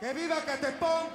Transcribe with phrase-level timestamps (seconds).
[0.00, 1.10] ¡Que viva Catepunk!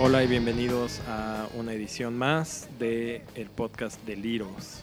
[0.00, 4.82] Hola y bienvenidos a una edición más de el podcast de Liros.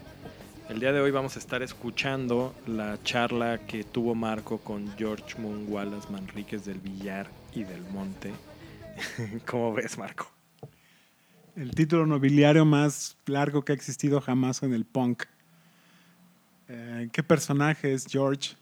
[0.70, 5.38] El día de hoy vamos a estar escuchando la charla que tuvo Marco con George
[5.38, 8.32] Moon Wallace Manríquez del Villar y del Monte.
[9.46, 10.33] ¿Cómo ves, Marco?
[11.56, 15.24] El título nobiliario más largo que ha existido jamás en el punk.
[16.68, 18.56] Eh, ¿Qué personaje es George?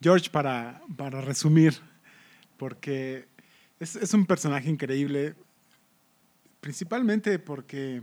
[0.00, 1.74] George, para, para resumir,
[2.58, 3.26] porque
[3.80, 5.34] es, es un personaje increíble,
[6.60, 8.02] principalmente porque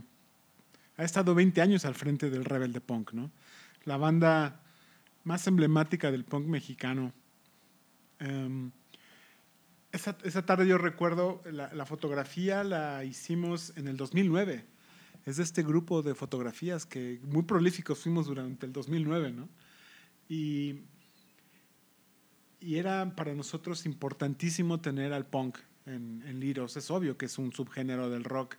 [0.98, 3.30] ha estado 20 años al frente del Rebelde Punk, ¿no?
[3.84, 4.60] La banda
[5.24, 7.12] más emblemática del punk mexicano.
[8.18, 8.70] Em,
[9.94, 14.64] esa, esa tarde yo recuerdo, la, fotografía la hicimos en el 2009.
[15.24, 19.48] Es de este grupo de fotografías que muy prolíficos fuimos durante el 2009, ¿no?
[20.28, 20.80] Y,
[22.60, 26.76] y era para nosotros importantísimo tener al punk en, en Liros.
[26.76, 28.56] Es obvio que es un subgénero del rock,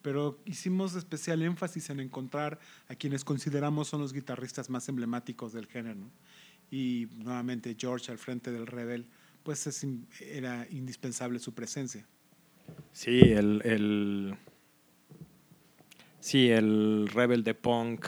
[0.00, 5.66] pero hicimos especial énfasis en encontrar a quienes consideramos son los guitarristas más emblemáticos del
[5.66, 6.10] género.
[6.70, 9.06] Y nuevamente George al frente del Rebel,
[9.50, 9.84] pues
[10.20, 12.06] era indispensable su presencia.
[12.92, 14.36] Sí, el, el-
[16.20, 18.06] sí, el Rebel de Punk,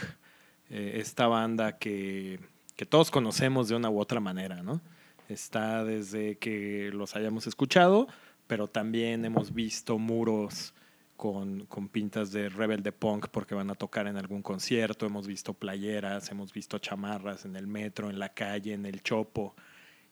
[0.70, 2.39] eh, esta banda que,
[2.77, 4.81] que todos conocemos de una u otra manera, ¿no?
[5.29, 8.07] Está desde que los hayamos escuchado,
[8.47, 10.75] pero también hemos visto muros
[11.17, 15.27] con, con pintas de Rebel de Punk porque van a tocar en algún concierto, hemos
[15.27, 19.57] visto playeras, hemos visto chamarras en el metro, en la calle, en el chopo.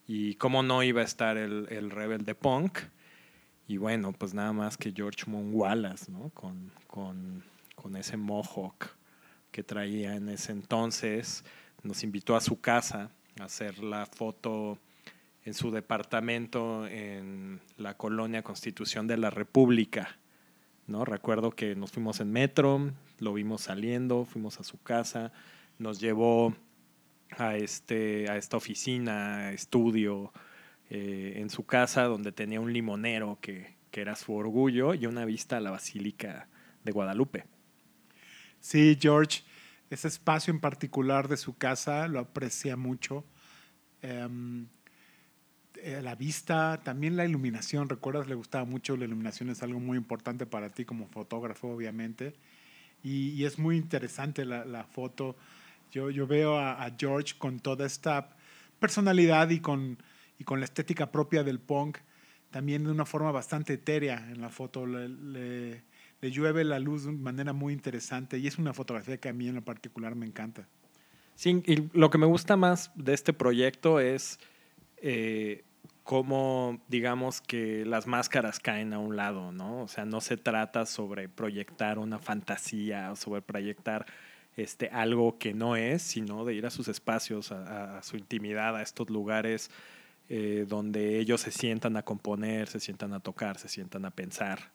[0.07, 2.79] Y cómo no iba a estar el, el Rebel de Punk.
[3.67, 6.29] Y bueno, pues nada más que George Moon Wallace, ¿no?
[6.29, 7.43] Con, con,
[7.75, 8.89] con ese mohawk
[9.51, 11.43] que traía en ese entonces,
[11.83, 14.79] nos invitó a su casa a hacer la foto
[15.43, 20.17] en su departamento en la colonia Constitución de la República.
[20.87, 21.05] ¿no?
[21.05, 25.31] Recuerdo que nos fuimos en metro, lo vimos saliendo, fuimos a su casa,
[25.79, 26.55] nos llevó
[27.37, 30.31] a, este, a esta oficina, estudio,
[30.89, 35.25] eh, en su casa donde tenía un limonero que, que era su orgullo y una
[35.25, 36.47] vista a la Basílica
[36.83, 37.45] de Guadalupe.
[38.59, 39.43] Sí, George,
[39.89, 43.25] ese espacio en particular de su casa lo aprecia mucho.
[44.01, 44.67] Em,
[45.75, 49.97] eh, la vista, también la iluminación, recuerdas, le gustaba mucho, la iluminación es algo muy
[49.97, 52.33] importante para ti como fotógrafo, obviamente.
[53.03, 55.35] Y, es muy interesante la foto.
[55.91, 58.29] Yo, yo veo a, a George con toda esta
[58.79, 59.97] personalidad y con,
[60.39, 61.97] y con la estética propia del punk,
[62.49, 64.85] también de una forma bastante etérea en la foto.
[64.85, 65.83] Le, le-
[66.21, 69.33] le llueve la luz de una manera muy interesante y es una fotografía que a
[69.33, 70.67] mí en lo particular me encanta.
[71.35, 74.39] Sí, y lo que me gusta más de este proyecto es
[74.97, 75.63] eh,
[76.03, 79.81] cómo, digamos, que las máscaras caen a un lado, ¿no?
[79.81, 84.05] O sea, no se trata sobre proyectar una fantasía sobre proyectar
[84.57, 88.75] este, algo que no es, sino de ir a sus espacios, a, a su intimidad,
[88.75, 89.71] a estos lugares
[90.33, 94.71] eh, donde ellos se sientan a componer, se sientan a tocar, se sientan a pensar.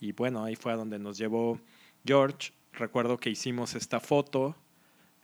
[0.00, 1.60] Y bueno, ahí fue a donde nos llevó
[2.04, 2.52] George.
[2.72, 4.56] Recuerdo que hicimos esta foto.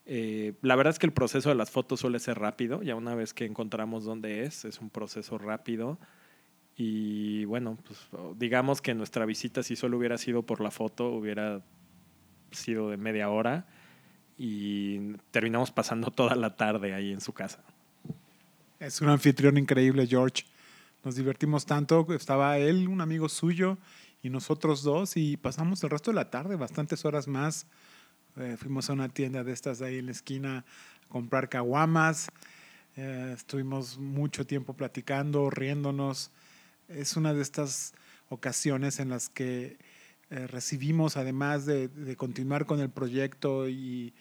[0.07, 2.81] Eh, la verdad es que el proceso de las fotos suele ser rápido.
[2.85, 5.99] Ya una vez que encontramos dónde es, es un proceso rápido.
[6.77, 11.61] Y bueno, pues digamos que nuestra visita, si solo hubiera sido por la foto, hubiera
[12.53, 13.67] sido de media hora.
[14.45, 14.99] Y
[15.31, 17.61] terminamos pasando toda la tarde ahí en su casa.
[18.81, 20.43] Es un anfitrión increíble, George.
[21.05, 22.05] Nos divertimos tanto.
[22.13, 23.79] Estaba él, un amigo suyo,
[24.21, 27.69] y nosotros dos, y pasamos el resto de la tarde, bastantes horas más.
[28.37, 30.65] Eh, fuimos a una tienda de estas ahí en la esquina
[31.05, 32.27] a comprar caguamas.
[32.97, 36.33] Eh, estuvimos mucho tiempo platicando, riéndonos.
[36.89, 37.95] Es una de estas
[38.29, 39.79] ocasiones en las que
[40.31, 44.13] eh, recibimos, además de, de continuar con el proyecto y,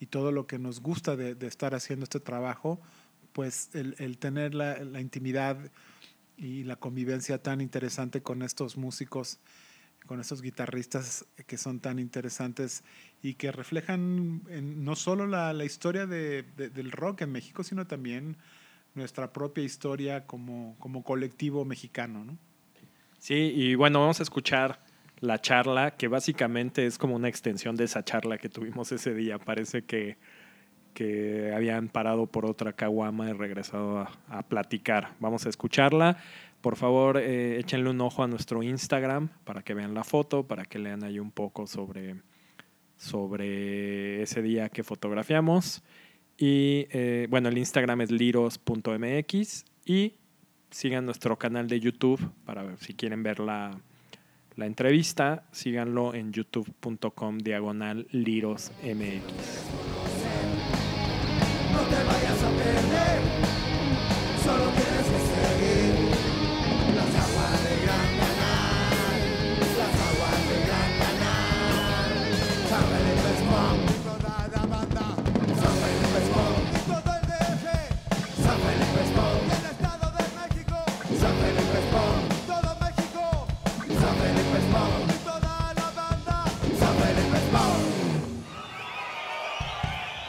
[0.00, 2.80] y todo lo que nos gusta de, de estar haciendo este trabajo,
[3.32, 5.58] pues el, el tener la, la, intimidad
[6.36, 9.38] y la convivencia tan interesante con estos músicos,
[10.06, 12.82] con estos guitarristas que son tan interesantes
[13.22, 17.62] y que reflejan en, no solo la, la historia de, de, del rock en México,
[17.62, 18.36] sino también
[18.94, 22.24] nuestra propia historia como, como colectivo mexicano.
[22.24, 22.38] ¿no?
[23.18, 24.85] Sí, y bueno, vamos a escuchar
[25.20, 29.38] la charla, que básicamente es como una extensión de esa charla que tuvimos ese día.
[29.38, 30.18] Parece que
[30.96, 35.12] que habían parado por otra caguama y regresado a, platicar.
[35.20, 36.16] Vamos a escucharla.
[36.62, 40.64] Por favor, eh, échenle un ojo a nuestro Instagram para que vean la foto, para
[40.64, 42.16] que lean ahí un poco sobre,
[42.96, 45.82] sobre ese día que fotografiamos.
[46.38, 50.14] Y eh, bueno, el Instagram es liros.mx y
[50.70, 53.78] sigan nuestro canal de YouTube para ver si quieren ver la,
[54.56, 55.44] la entrevista.
[55.52, 59.22] Síganlo en youtube.com diagonal lirosmx.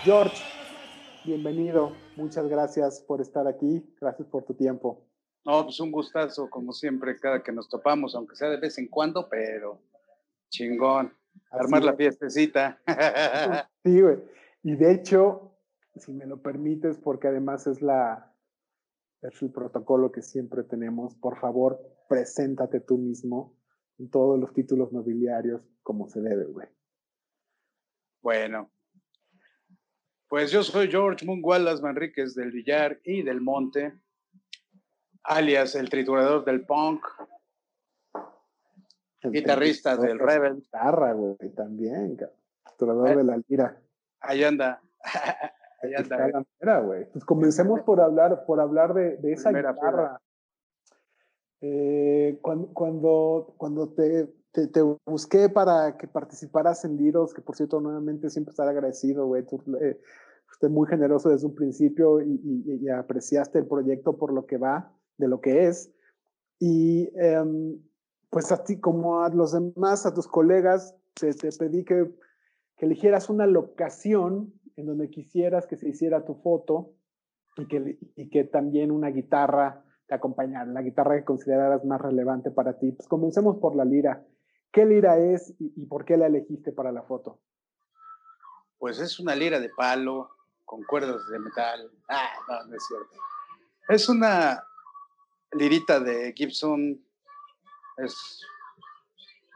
[0.08, 0.42] George,
[1.26, 1.92] bienvenido.
[2.16, 3.94] Muchas gracias por estar aquí.
[4.00, 5.06] Gracias por tu tiempo.
[5.44, 8.88] No, pues un gustazo, como siempre, cada que nos topamos, aunque sea de vez en
[8.88, 9.82] cuando, pero
[10.48, 11.14] chingón.
[11.52, 11.98] Así Armar la es.
[11.98, 12.80] fiestecita.
[13.84, 14.18] Sí, güey.
[14.64, 15.58] Y de hecho,
[15.98, 18.34] si me lo permites, porque además es la
[19.22, 23.58] es el protocolo que siempre tenemos, por favor, preséntate tú mismo
[24.00, 26.70] en todos los títulos nobiliarios como se debe, güey.
[28.22, 28.72] bueno,
[30.28, 33.94] pues yo soy George Mungualas Manríquez del Villar y del Monte,
[35.24, 37.06] alias el triturador del punk,
[39.22, 40.56] El guitarrista el- del Rebel.
[40.58, 42.18] Guitarra, güey, también,
[43.08, 43.16] Eh.
[43.16, 43.82] de la lira.
[44.22, 44.82] Ahí anda.
[45.82, 46.28] Ahí anda.
[46.28, 47.06] la mera, güey.
[47.12, 50.22] Pues comencemos por hablar, por hablar de, de esa Primera guitarra.
[51.62, 54.28] Eh, cuando, cuando, cuando te,
[54.58, 59.28] te, te busqué para que participaras en Liros, que por cierto, nuevamente siempre estar agradecido,
[59.28, 59.46] güey.
[59.46, 60.00] Tú, eh,
[60.48, 64.58] fuiste muy generoso desde un principio y, y- y apreciaste el proyecto por lo que
[64.58, 65.92] va, de lo que es.
[66.60, 67.78] Y em,
[68.32, 72.12] pues a ti, como a los demás, a tus colegas, te, te pedí que,
[72.78, 76.94] que eligieras una locación en donde quisieras que se hiciera tu foto
[77.58, 82.50] y que, y que también una guitarra te acompañara, la guitarra que consideraras más relevante
[82.50, 82.92] para ti.
[82.94, 84.26] Pues comencemos por la lira.
[84.72, 87.40] ¿Qué lira es y, por qué la elegiste para la foto?
[88.78, 90.30] Pues es una lira de palo
[90.66, 91.92] con cuerdas de metal.
[92.10, 93.18] Ah, no, no es cierto.
[93.90, 94.64] Es una
[95.54, 97.04] lirita de Gibson.
[97.98, 98.42] Es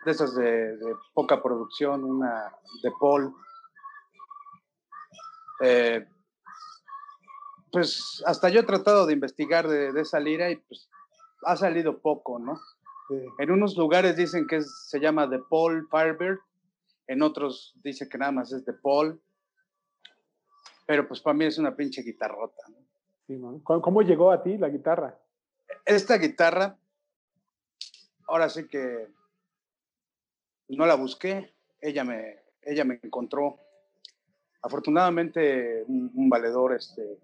[0.06, 3.36] de esas de, de poca producción, una de Paul.
[5.62, 6.08] Eh,
[7.72, 10.90] pues hasta yo he tratado de investigar de, de esa lira y pues
[11.46, 12.60] ha salido poco, ¿no?
[13.40, 16.40] En unos lugares dicen que es- se llama The Paul Firebird,
[17.08, 19.22] en otros dicen que nada más es The Paul,
[20.86, 22.64] pero pues para mí es una pinche guitarrota.
[22.70, 22.78] ¿no?
[23.28, 23.62] sí, ¿no?
[23.64, 25.18] ¿Cómo, cómo llegó a ti la guitarra?
[25.86, 26.78] Esta guitarra,
[28.28, 29.08] ahora sí que
[30.70, 33.58] no la busqué, ella me, ella me encontró.
[34.62, 37.20] Afortunadamente, un, un valedor, este,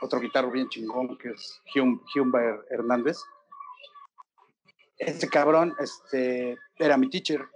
[0.00, 3.18] otro guitarro bien chingón, que es Hum- Humber Hernández.
[4.98, 7.46] Este cabrón este, era mi teacher.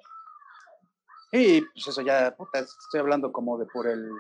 [1.33, 4.11] Y pues eso ya, puta, estoy hablando como de por el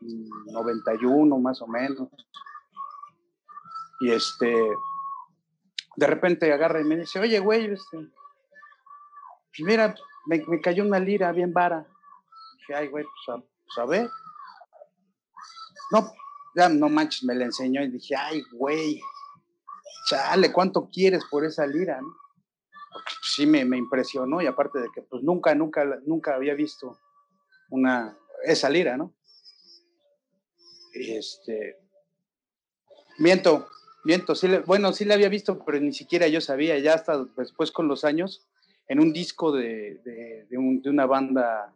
[0.00, 2.08] mm, 91 más o menos.
[4.00, 4.54] Y este,
[5.96, 9.94] de repente agarra y me dice, oye, güey, este, pues mira,
[10.26, 11.86] me, me cayó una lira bien vara.
[12.58, 14.10] Dije, ay, güey, pues a, pues a ver.
[15.90, 16.12] No,
[16.54, 19.00] ya no manches, me la enseñó y dije, ay, güey,
[20.06, 22.00] chale, ¿cuánto quieres por esa lira?
[22.00, 22.27] no?"
[23.38, 26.98] Sí me, impresionó y aparte de que pues nunca, nunca, nunca había visto
[27.70, 29.14] una, esa lira, ¿no?
[30.92, 31.76] Este,
[33.18, 33.68] miento,
[34.02, 37.24] miento, sí le- bueno, sí la había visto, pero ni siquiera yo sabía, ya hasta
[37.36, 38.48] después con los años,
[38.88, 40.00] en un disco de,
[40.50, 41.72] de una banda,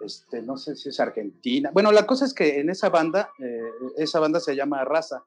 [0.00, 1.70] este, no sé si es argentina.
[1.74, 3.60] Bueno, la cosa es que en esa banda, eh,
[3.98, 5.24] esa banda se llama Raza.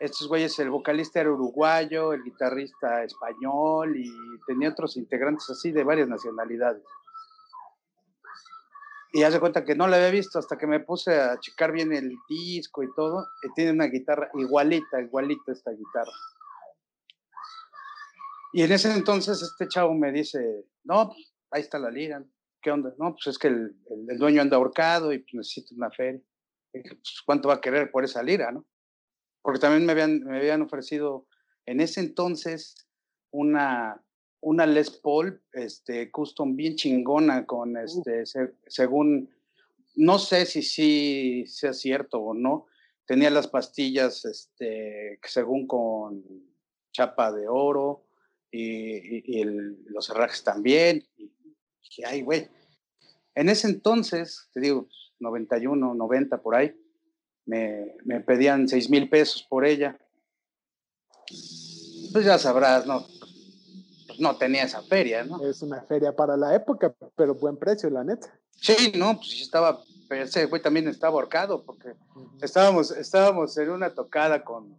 [0.00, 4.12] Estos güeyes, el vocalista era uruguayo, el guitarrista español y
[4.46, 6.84] tenía otros integrantes así de varias nacionalidades.
[9.12, 11.92] Y hace cuenta que no la había visto hasta que me puse a checar bien
[11.92, 13.26] el disco y todo.
[13.42, 16.12] Y tiene una guitarra igualita, igualita esta guitarra.
[18.52, 21.12] Y en ese entonces este chavo me dice, no,
[21.50, 22.22] ahí está la lira.
[22.62, 22.92] ¿Qué onda?
[22.98, 23.76] No, pues es que el,
[24.08, 26.20] el- dueño anda ahorcado y pues necesito una feria.
[26.72, 28.64] Y pues, ¿cuánto va a querer por esa lira, no?
[29.42, 31.26] Porque también me habían, me habían ofrecido
[31.66, 32.74] en ese entonces
[33.30, 34.02] una,
[34.40, 39.30] una Les Paul este, custom bien chingona con, este, se- según,
[39.96, 42.66] no sé si sí sea cierto o no,
[43.06, 46.22] tenía las pastillas, este, según con
[46.92, 48.04] chapa de oro
[48.50, 49.44] y,
[49.86, 51.04] los herrajes también.
[51.16, 51.30] Y
[51.82, 52.48] dije, ay, güey.
[53.34, 54.88] En ese entonces, te digo,
[55.20, 56.74] 91, 90 por ahí,
[57.48, 59.98] me, me pedían 6 mil pesos por ella.
[62.12, 63.06] Pues ya sabrás, ¿no?
[64.06, 65.42] Pues no tenía esa feria, ¿no?
[65.48, 68.38] Es una feria para la época, pero buen precio, la neta.
[68.60, 71.94] Sí, no, pues estaba, ese güey también estaba ahorcado porque
[72.42, 74.78] estábamos, estábamos en una tocada con,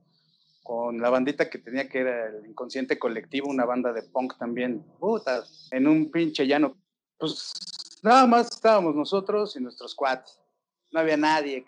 [0.62, 4.84] con la bandita que tenía que era el Inconsciente Colectivo, una banda de punk también,
[5.00, 6.78] puta, en un pinche llano.
[7.18, 7.52] Pues
[8.04, 10.40] nada más estábamos nosotros y nuestros cuates,
[10.92, 11.66] no había nadie.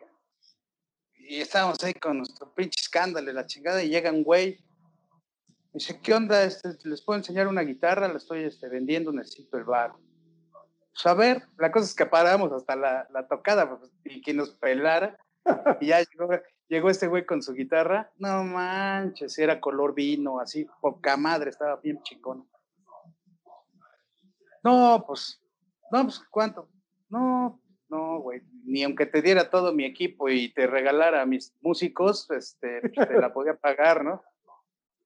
[1.28, 4.60] Y estábamos ahí con nuestro pinche escándalo, la chingada, y llega un güey.
[5.74, 6.44] dice, ¿qué onda?
[6.44, 8.08] Este, ¿Les puedo enseñar una guitarra?
[8.08, 9.94] La estoy este, vendiendo, necesito el bar.
[10.94, 14.34] Pues a ver, la cosa es que paramos hasta la, la tocada pues, y que
[14.34, 15.18] nos pelara.
[15.80, 16.04] Y ya
[16.70, 18.12] llegó, este güey con su guitarra.
[18.18, 22.48] No manches, era color vino, así, poca madre, estaba bien chingón.
[24.64, 25.42] No, pues,
[25.92, 26.70] no, pues, ¿cuánto?
[27.10, 27.60] No,
[27.90, 32.82] no, güey, ni aunque te diera todo mi equipo y te regalara mis músicos, este,
[32.94, 34.24] pues, te la podía pagar, ¿no?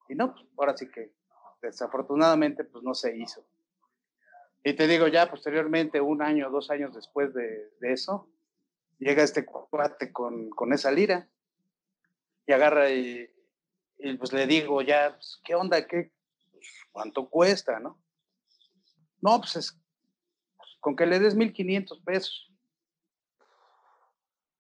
[0.08, 1.12] Y no, pues, ahora sí que
[1.62, 3.46] desafortunadamente, pues no se hizo.
[4.64, 8.30] Y te digo, ya posteriormente, un año, dos años después de, eso,
[8.98, 11.30] llega este cuate con, con, esa lira
[12.48, 13.30] y agarra y,
[14.18, 15.86] pues le digo, ya, pues, ¿qué onda?
[15.86, 16.12] ¿Qué,
[16.92, 18.00] ¿Cuánto cuesta, no?
[19.22, 19.80] No, pues es,
[20.80, 22.52] con que le des 1500 pesos.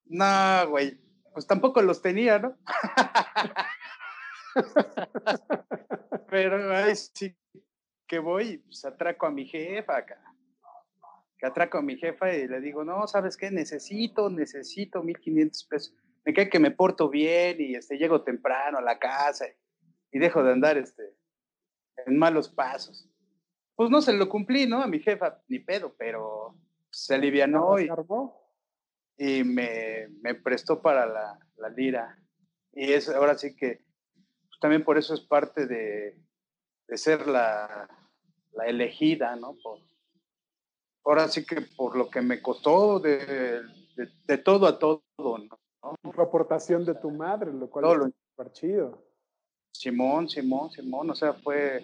[0.05, 0.99] No, güey,
[1.33, 2.57] pues tampoco los tenía, ¿no?
[6.29, 7.35] Pero ay, sí,
[8.07, 10.21] que voy pues atraco a mi jefa acá.
[11.37, 13.51] Que atraco a mi jefa y le digo, no, ¿sabes qué?
[13.51, 15.93] Necesito, necesito 1500 pesos.
[16.23, 19.45] Me cae que me porto bien y este, llego temprano a la casa
[20.11, 21.03] y, dejo de andar este,
[22.05, 23.09] en malos pasos.
[23.75, 24.81] Pues no se lo cumplí, ¿no?
[24.81, 26.55] A mi jefa, ni pedo, pero
[26.89, 27.89] se alivianó y,
[29.17, 32.19] y me, me, prestó para la, la lira.
[32.73, 33.81] Y es, ahora sí que
[34.47, 36.19] pues, también por eso es parte de,
[36.87, 37.87] de ser la,
[38.53, 39.55] la elegida, ¿no?
[39.61, 39.79] Por,
[41.05, 43.61] ahora sí que por lo que me costó de,
[44.27, 45.59] de, todo a todo, ¿no?
[46.01, 49.05] Tu aportación de tu madre, lo cual es súper chido.
[49.71, 51.83] Simón, Simón, Simón, o sea, fue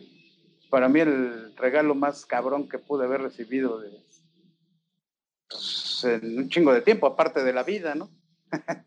[0.70, 4.02] para mí el regalo más cabrón que pude haber recibido de,
[6.04, 8.10] en un chingo de tiempo, aparte de la vida, ¿no?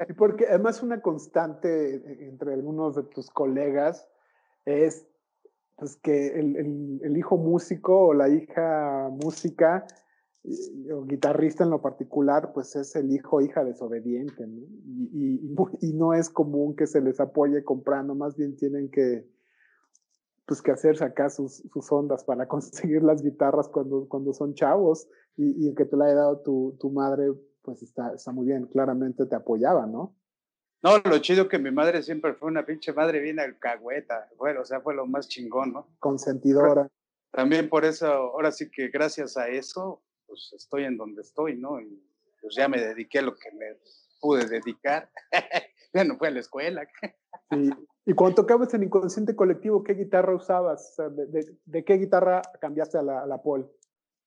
[0.08, 4.08] y porque además una constante entre algunos de tus colegas
[4.66, 5.06] es
[5.76, 9.86] pues que el, hijo músico o la hija música
[10.92, 16.28] o guitarrista en lo particular, pues es el hijo o hija desobediente, y, no es
[16.28, 19.26] común que se les apoye comprando, más bien tienen que,
[20.46, 25.08] pues que hacerse acá sus, sus ondas para conseguir las guitarras cuando, cuando son chavos
[25.36, 27.32] y, y que te la haya dado tu, tu madre,
[27.62, 30.16] pues está, está muy bien, claramente te apoyaba, ¿no?
[30.82, 34.28] No, lo chido que mi madre siempre fue una pinche madre bien alcahueta.
[34.36, 35.88] Bueno, o sea, fue lo más chingón, ¿no?
[35.98, 36.90] Consentidora.
[37.30, 41.80] También por eso, ahora sí que gracias a eso, pues estoy en donde estoy, ¿no?
[41.80, 42.04] Y
[42.38, 43.78] pues ya me dediqué a lo que me
[44.20, 45.10] pude dedicar.
[45.94, 46.86] ya no fue a la escuela.
[47.50, 47.70] sí.
[48.06, 50.94] Y cuando tocabas en Inconsciente Colectivo, ¿qué guitarra usabas?
[50.96, 53.70] ¿de, qué guitarra cambiaste a la, a la Paul?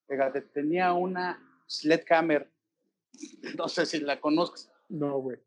[0.08, 2.50] Fíjate, tenía una Sledgehammer.
[3.56, 4.72] No sé si la conozcas.
[4.90, 5.38] No, güey.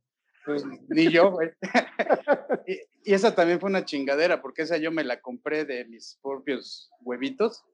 [0.45, 1.51] Pues ni yo, güey.
[2.67, 6.91] y, esa también fue una chingadera, porque esa yo me la compré de mis propios
[7.01, 7.65] huevitos.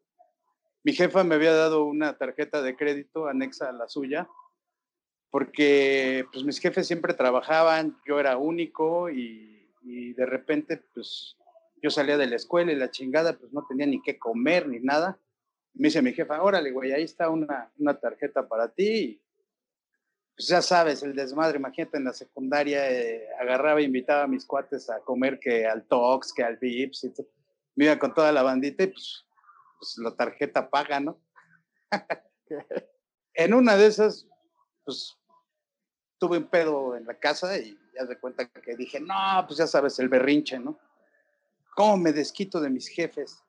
[0.84, 4.28] Mi jefa me había dado una tarjeta de crédito anexa a la suya,
[5.30, 9.55] porque pues mis jefes siempre trabajaban, yo era único y,
[9.86, 11.36] y de repente pues
[11.82, 14.80] yo salía de la escuela y la chingada pues no tenía ni qué comer ni
[14.80, 15.18] nada.
[15.74, 19.22] Me dice mi jefa, órale, güey, ahí está una, una tarjeta para ti
[20.36, 24.44] pues ya sabes, el desmadre, imagínate en la secundaria, eh, agarraba e invitaba a mis
[24.44, 27.14] cuates a comer que al Tox, que al Vips, y
[27.74, 29.24] me iba con toda la bandita y pues,
[29.78, 31.18] pues la tarjeta paga, ¿no?
[33.34, 34.28] en una de esas,
[34.84, 35.16] pues
[36.18, 39.66] tuve un pedo en la casa y ya de cuenta que dije, no, pues ya
[39.66, 40.78] sabes, el berrinche, ¿no?
[41.74, 43.42] ¿Cómo me desquito de mis jefes?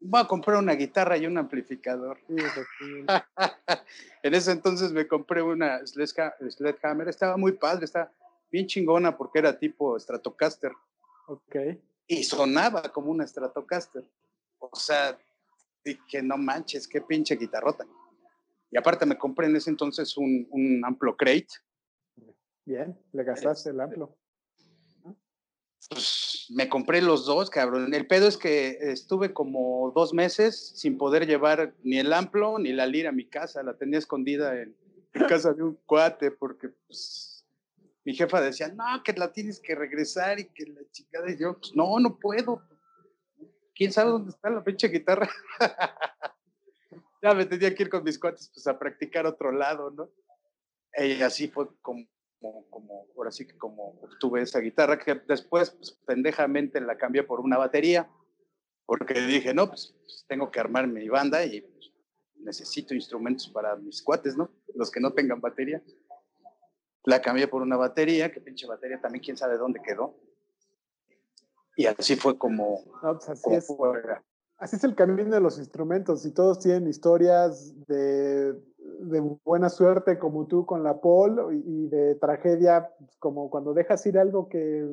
[0.00, 2.18] voy a comprar una guitarra y un amplificador.
[4.22, 8.12] en ese entonces me compré una Sledgehammer, estaba muy padre, estaba
[8.50, 10.72] bien chingona porque era tipo Stratocaster.
[11.26, 11.56] Ok.
[12.06, 14.04] Y sonaba como una Stratocaster.
[14.58, 15.18] O sea,
[15.84, 17.84] dije, no manches, qué pinche guitarrota.
[18.70, 21.48] Y aparte me compré en ese entonces un, un Amplo Crate.
[22.66, 24.18] Bien, le gastaste el Amplo.
[25.88, 27.94] pues me compré los dos, cabrón.
[27.94, 32.72] El pedo es que estuve como dos meses sin poder llevar ni el amplo ni
[32.72, 33.62] la lira a mi casa.
[33.62, 34.76] La tenía escondida en,
[35.28, 37.46] casa de un cuate porque pues,
[38.04, 41.30] mi jefa decía, no, que la tienes que regresar y que la chingada.
[41.30, 42.62] Y yo, pues no, no puedo.
[43.76, 45.30] ¿Quién sabe dónde está la pinche guitarra?
[47.22, 50.10] ya me tenía que ir con mis cuates pues a practicar otro lado, ¿no?
[50.98, 52.06] Y así fue como
[52.40, 57.40] como, ahora sí que como obtuve esa guitarra, que después pues, pendejamente la cambié por
[57.40, 58.10] una batería,
[58.84, 61.92] porque dije, no, pues, pues tengo que armar mi banda y pues,
[62.36, 64.50] necesito instrumentos para mis cuates, ¿no?
[64.74, 65.82] Los que no tengan batería.
[67.04, 70.16] La cambié por una batería, que pinche batería también quién sabe dónde quedó.
[71.76, 72.82] Y así fue como...
[73.00, 73.68] Pues, así, es.
[74.58, 78.54] así es el camino de los instrumentos y todos tienen historias de
[79.00, 84.04] de buena suerte como tú con la Paul y de tragedia pues, como cuando dejas
[84.06, 84.86] ir algo que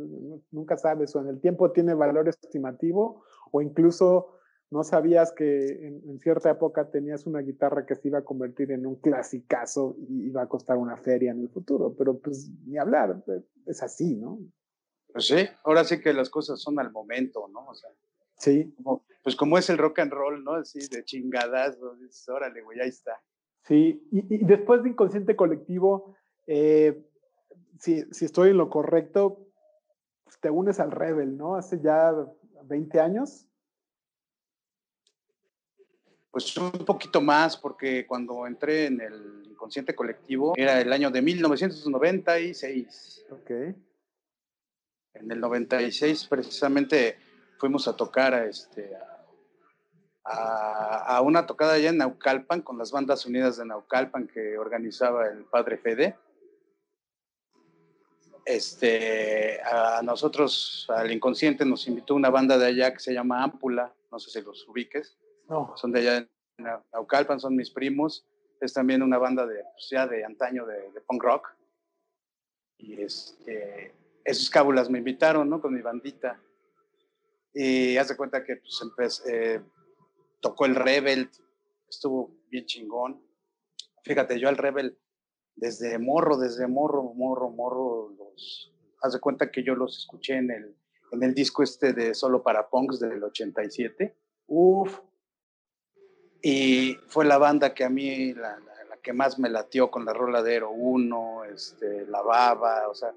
[0.51, 4.33] nunca sabes o en el tiempo tiene valor estimativo o incluso
[4.73, 8.88] no sabías que en, cierta época tenías una guitarra que se iba a convertir en
[8.88, 13.21] un clasicazo y iba a costar una feria en el futuro, pero pues ni hablar,
[13.23, 14.39] pues, es así, ¿no?
[15.12, 17.67] Pues sí, ahora sí que las cosas son al momento, ¿no?
[17.67, 17.91] O sea,
[18.39, 18.75] sí.
[19.23, 20.55] pues como es el rock and roll, ¿no?
[20.55, 23.21] Así de chingadas, dices, órale, güey, ahí está.
[23.63, 26.15] Sí, y, después de inconsciente colectivo,
[26.48, 27.05] eh,
[27.79, 29.48] si, si, estoy en lo correcto,
[30.24, 31.55] pues, te unes al Rebel, ¿no?
[31.55, 32.12] Hace ya
[32.63, 33.46] 20 años.
[36.32, 41.22] Pues un poquito más, porque cuando entré en el inconsciente colectivo era el año de
[41.22, 43.25] 1996.
[43.29, 43.51] Ok.
[45.13, 47.17] En el 96 precisamente
[47.60, 49.12] fuimos a tocar a, este, a,
[51.24, 55.77] una tocada allá en Naucalpan con las bandas unidas de Naucalpan que organizaba el padre
[55.77, 56.15] Fede.
[58.46, 63.94] Este, a nosotros, al inconsciente, nos invitó una banda de allá que se llama Ámpula,
[64.12, 65.18] no sé si los ubiques.
[65.48, 65.74] No.
[65.75, 66.30] Son de allá en
[66.94, 68.25] Naucalpan, son mis primos.
[68.60, 71.50] Es también una banda de, pues ya de antaño de, punk rock.
[72.77, 73.93] Y este,
[74.24, 75.62] esos cábulas me invitaron, ¿no?
[75.62, 76.39] Con mi bandita.
[77.54, 79.62] Y haz de cuenta que pues, empecé, eh,
[80.43, 81.32] tocó el Rebel,
[81.89, 83.19] estuvo bien chingón.
[84.03, 84.99] Fíjate, yo al Rebel,
[85.56, 90.51] desde morro, desde morro, morro, morro, los, haz de cuenta que yo los escuché en
[90.51, 90.75] el,
[91.12, 94.15] en el disco este de Solo para Punks del 87.
[94.47, 94.99] Uf.
[96.41, 100.13] Y fue la banda que a mí, la, la, que más me latió con la
[100.13, 103.13] rola de 1, este, La Baba, o sea,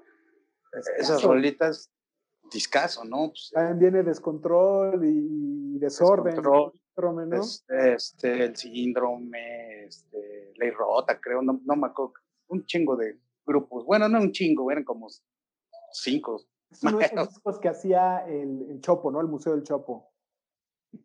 [0.97, 1.91] esas rolitas,
[2.51, 3.29] discaso, ¿no?
[3.29, 6.35] Pues, También viene descontrol y desorden.
[6.35, 6.73] Descontrol.
[7.31, 12.13] Este, este, el síndrome, este, Ley Rota, creo, no, no me acuerdo,
[12.47, 13.85] un chingo de grupos.
[13.85, 15.07] Bueno, no un chingo, eran como
[15.91, 16.41] cinco.
[16.71, 19.21] Es uno de esos discos que hacía el, Chopo, ¿no?
[19.21, 20.09] El Museo del Chopo.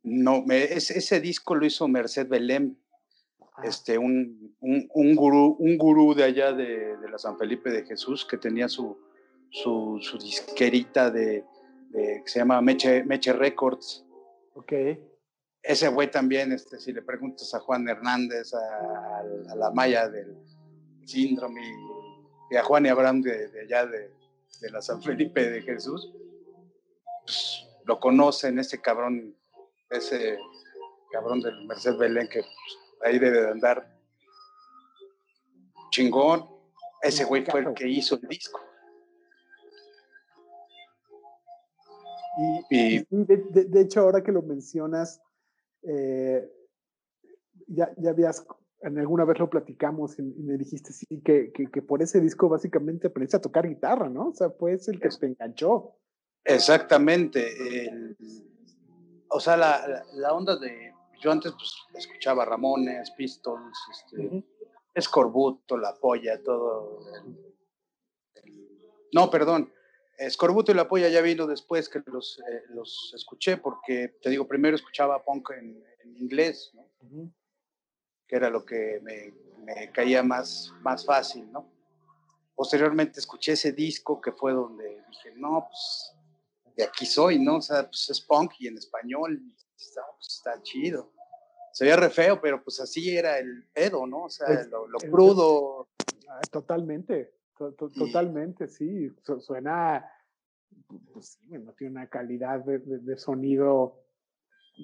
[0.02, 2.74] No, me, ese, disco lo hizo Merced Belém,
[3.40, 3.60] ah.
[3.62, 7.84] este, un, un, un, gurú, un gurú de allá de, de, la San Felipe de
[7.84, 8.96] Jesús que tenía su,
[9.50, 11.44] su, su disquerita de,
[11.90, 14.06] de, que se llama Meche, Meche Records.
[14.54, 14.72] Ok
[15.62, 19.22] ese güey también, este, si le preguntas a Juan Hernández, a,
[19.54, 20.36] la Maya del
[21.04, 21.62] síndrome
[22.50, 24.10] y, a Juan y Abraham de, allá de,
[24.70, 26.12] la San Felipe de Jesús,
[27.24, 29.36] pues, lo conocen, ese cabrón,
[29.90, 30.38] ese
[31.10, 33.92] cabrón del Merced Belén que pues, ahí debe de andar
[35.90, 36.48] chingón.
[37.02, 38.60] Ese güey fue el que hizo el disco.
[42.70, 45.20] Y, de, hecho, ahora que lo mencionas,
[45.82, 46.50] eh,
[47.66, 48.46] ya, ya habías,
[48.80, 53.08] en alguna vez lo platicamos y, me dijiste sí, que, que, por ese disco básicamente
[53.08, 54.28] aprendiste a tocar guitarra, ¿no?
[54.28, 55.96] O sea, fue el que te enganchó.
[56.44, 58.16] Exactamente.
[59.28, 64.44] o sea, la, la, onda de, yo antes pues escuchaba Ramones, Pistols, este,
[64.94, 67.00] Escorbuto, La Polla, todo.
[69.12, 69.72] no, perdón,
[70.18, 74.46] Escorbuto y La Polla ya vino después que los, eh, los escuché, porque te digo,
[74.46, 75.82] primero escuchaba punk en,
[76.16, 76.72] inglés,
[78.26, 79.32] que era lo que me,
[79.64, 81.68] me, caía más, más fácil, ¿no?
[82.54, 86.14] Posteriormente escuché ese disco que fue donde dije, no, pues
[86.76, 87.56] de aquí soy, ¿no?
[87.56, 89.40] O sea, pues es punk y en español,
[89.76, 91.12] está, pues, está chido.
[91.72, 94.24] Se veía re feo, pero pues así era el pedo, ¿no?
[94.24, 95.88] O sea, lo, lo crudo.
[97.56, 97.98] Totalmente.
[97.98, 99.10] Totalmente, sí.
[99.40, 100.04] suena,
[101.12, 104.04] pues sí, bueno, tiene una calidad de, sonido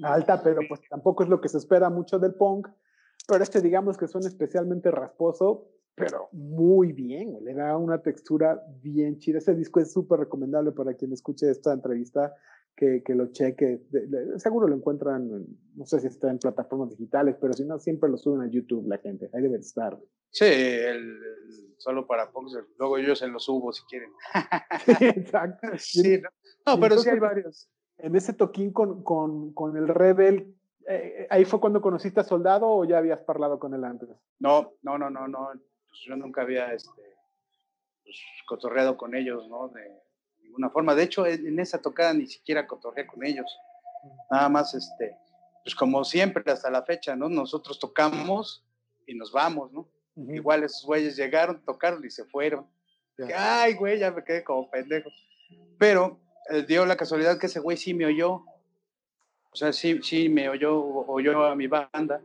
[0.03, 2.69] alta, pero pues tampoco es lo que se espera mucho del punk.
[3.27, 9.19] Pero este, digamos que suena especialmente rasposo, pero muy bien, le da una textura bien
[9.19, 9.39] chida.
[9.39, 12.35] Ese disco es súper recomendable para quien escuche esta entrevista,
[12.79, 13.83] que, que lo cheque.
[14.37, 15.29] seguro lo encuentran,
[15.75, 18.87] no sé si está en plataformas digitales, pero si no, siempre lo suben a YouTube
[18.87, 19.29] la gente.
[19.35, 19.99] Ahí debe estar.
[20.31, 21.19] Sí, el,
[21.79, 22.65] solo para Poxer.
[22.79, 24.13] Luego yo se lo subo si quieren.
[25.17, 25.69] exacto.
[25.79, 26.21] Sí,
[26.67, 27.69] no, pero sí hay varios.
[27.97, 30.55] En ese toquín con, con, con el Rebel,
[30.87, 34.09] eh, ¿ahí fue cuando conociste a Soldado o ya habías parlado con él antes?
[34.39, 35.49] No, no, no, no, no.
[35.53, 37.03] Pues yo nunca había este,
[38.05, 39.69] pues, cotorreado con ellos, ¿no?
[39.69, 40.08] De
[40.59, 40.95] ninguna forma.
[40.95, 43.47] De hecho, en esa tocada ni siquiera cotorreé con ellos.
[44.31, 45.17] Nada más, este,
[45.63, 47.29] pues como siempre, hasta la fecha, ¿no?
[47.29, 48.65] Nosotros tocamos
[49.07, 49.89] y nos vamos, ¿no?
[50.17, 52.67] Igual esos güeyes llegaron, tocaron y se fueron.
[53.37, 55.11] Ay, güey, ya me quedé como pendejo.
[55.79, 58.45] Pero eh, dio la casualidad que ese güey sí me oyó.
[59.51, 62.21] O sea, sí, sí me oyó, oyó a mi banda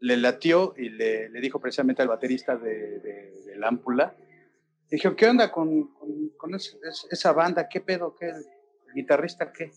[0.00, 4.14] le latió y le, le dijo precisamente al baterista de, de, de Lámpula,
[4.90, 5.88] dijo, ¿qué onda con,
[6.36, 7.68] con, esa banda?
[7.68, 8.14] ¿Qué pedo?
[8.14, 8.26] ¿Qué?
[8.26, 9.70] ¿El guitarrista qué?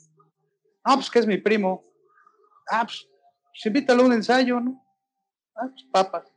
[0.84, 1.84] Ah, pues que es mi primo.
[2.68, 3.08] Ah, pues,
[3.52, 4.84] pues invítalo a un ensayo, ¿no?
[5.56, 6.32] Ah, pues papas.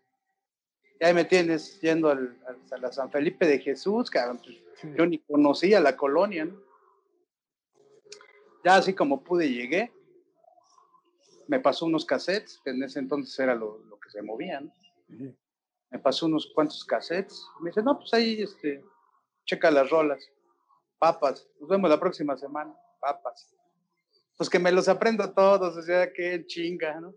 [1.00, 2.36] Y ahí me tienes yendo al,
[2.70, 6.62] a la San Felipe de Jesús, que pues, yo ni conocía la colonia, ¿no?
[8.64, 9.92] Ya así como pude llegué,
[11.48, 14.72] me pasó unos cassettes, que en ese entonces era lo, lo que se movían.
[15.94, 17.46] Me pasó unos cuantos cassettes.
[17.60, 18.84] Me dice, no, pues ahí, este,
[19.44, 20.28] checa las rolas.
[20.98, 22.74] Papas, nos vemos la próxima semana.
[23.00, 23.54] Papas.
[24.36, 27.14] Pues que me los aprendo todos, o sea, que chinga, ¿no?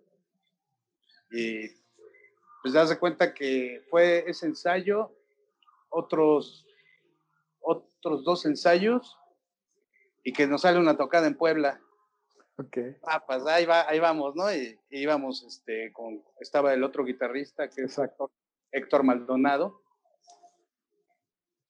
[1.31, 1.67] Y
[2.61, 5.11] pues das cuenta que fue ese ensayo,
[5.89, 6.63] otros,
[7.59, 9.17] otros dos ensayos,
[10.23, 11.81] y que nos sale una tocada en Puebla.
[12.59, 12.95] Okay.
[13.07, 14.53] Ah, pues ahí, va, ahí vamos, ¿no?
[14.53, 17.97] Y, íbamos, este, con, estaba el otro guitarrista, que es
[18.71, 19.81] Héctor, Maldonado.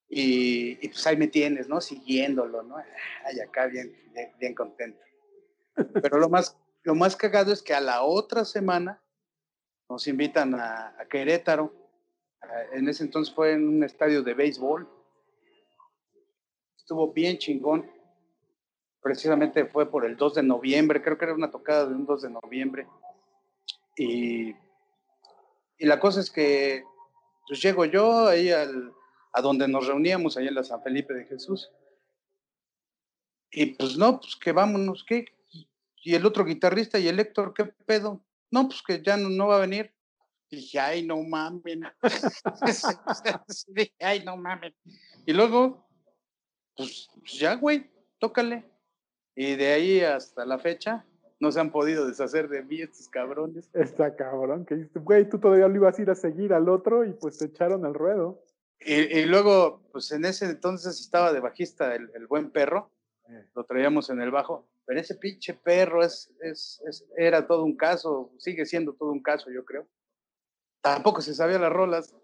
[0.10, 1.82] Y, pues ahí me tienes, ¿no?
[1.82, 2.78] Siguiéndolo, ¿no?
[3.26, 3.94] Ay, acá bien,
[4.40, 5.00] bien, contento.
[6.02, 9.02] Pero lo más, lo más cagado es que a la otra semana
[9.90, 11.74] nos invitan a, a Querétaro.
[12.74, 14.90] En ese entonces fue en un estadio de béisbol.
[16.78, 17.98] Estuvo bien chingón
[19.08, 22.24] precisamente fue por el 2 de noviembre, creo que era una tocada de un 2
[22.24, 22.88] de noviembre.
[23.96, 24.54] Y,
[25.78, 26.84] y la cosa es que
[27.48, 28.94] pues llego yo ahí al,
[29.32, 31.72] a donde nos reuníamos, ahí en la San Felipe de Jesús.
[33.52, 35.26] Y pues no, pues que vámonos, ¿qué?
[36.04, 38.26] Y el otro guitarrista y el Héctor, ¿qué pedo?
[38.52, 39.94] No, pues que ya no, no va a venir.
[40.50, 41.80] Dije, ay, no mames.
[44.00, 44.74] ay, no mames.
[45.26, 45.88] Y luego,
[46.76, 48.66] pues ya, güey, tócale.
[49.36, 51.06] Y de ahí hasta la fecha
[51.40, 53.70] no se han podido deshacer de mí estos cabrones.
[53.74, 57.14] Está cabrón, que güey, tú todavía lo ibas a ir a seguir al otro y
[57.14, 58.44] pues te echaron al ruedo.
[58.80, 62.92] Y, luego, pues en ese entonces estaba de bajista el, buen perro,
[63.28, 63.46] eh.
[63.56, 66.80] lo traíamos en el bajo, pero ese pinche perro es, es,
[67.18, 69.88] era todo un caso, sigue siendo todo un caso, yo creo.
[70.82, 72.16] Tampoco se sabía las rolas.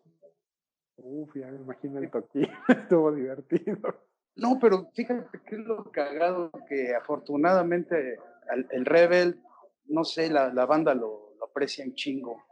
[0.97, 3.95] Uf, ya me imagino el toquín, estuvo divertido.
[4.36, 8.19] No, pero fíjate que es lo cagado que afortunadamente
[8.72, 9.42] el, Rebel,
[9.86, 12.44] no sé, la, la banda lo, lo, aprecia un chingo.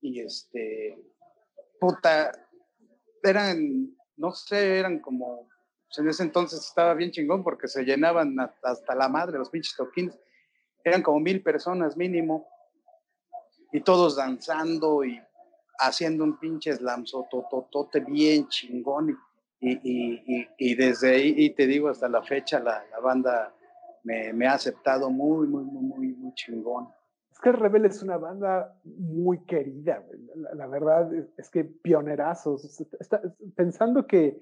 [0.00, 0.98] Y, este,
[1.80, 2.32] puta,
[3.22, 5.48] eran, no sé, eran como,
[5.86, 9.76] pues, en ese entonces estaba bien chingón porque se llenaban hasta la madre los pinches
[9.76, 10.18] toquines.
[10.84, 12.48] Eran como mil personas mínimo.
[13.70, 15.20] Y todos danzando y
[15.78, 19.10] haciendo un pinche slamsototote bien chingón.
[19.10, 19.28] Y
[19.60, 23.52] y, y, y, desde ahí, te digo, hasta la fecha, la, la banda
[24.08, 26.88] me, me, ha aceptado muy, muy, muy, muy, muy chingón.
[27.30, 30.02] Es que el Rebel es una banda muy querida,
[30.34, 32.80] la, la verdad es, que pionerazos.
[32.98, 33.20] Está,
[33.54, 34.40] pensando que,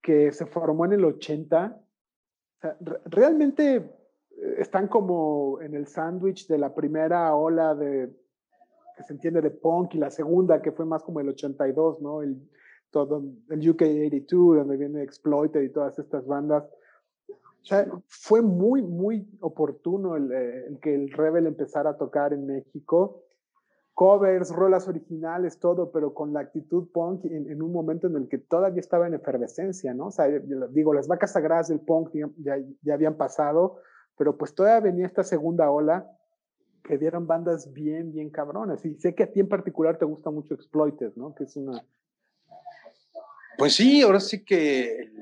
[0.00, 2.76] que se formó en el 80, o sea,
[3.06, 8.14] realmente eh, están como en el sándwich de la primera ola de
[8.96, 12.22] que se entiende de punk y la segunda que fue más como el 82, ¿no?
[12.22, 12.48] El,
[12.92, 16.64] todo el UK82, donde viene Exploited y todas estas bandas.
[17.64, 22.34] O sea, fue muy, muy oportuno el, eh, el, que el Rebel empezara a tocar
[22.34, 23.22] en México.
[23.94, 28.36] Covers, rolas originales, todo, pero con la actitud punk en, un momento en el que
[28.38, 30.08] todavía estaba en efervescencia, ¿no?
[30.08, 33.76] O sea, digo, las vacas sagradas del punk ya, ya habían pasado,
[34.18, 36.10] pero pues todavía venía esta segunda ola
[36.82, 38.84] que dieron bandas bien, bien cabronas.
[38.84, 41.34] Y sé que a ti en particular te gusta mucho Exploited, ¿no?
[41.34, 41.82] Que es una,
[43.56, 45.12] pues sí, ahora sí que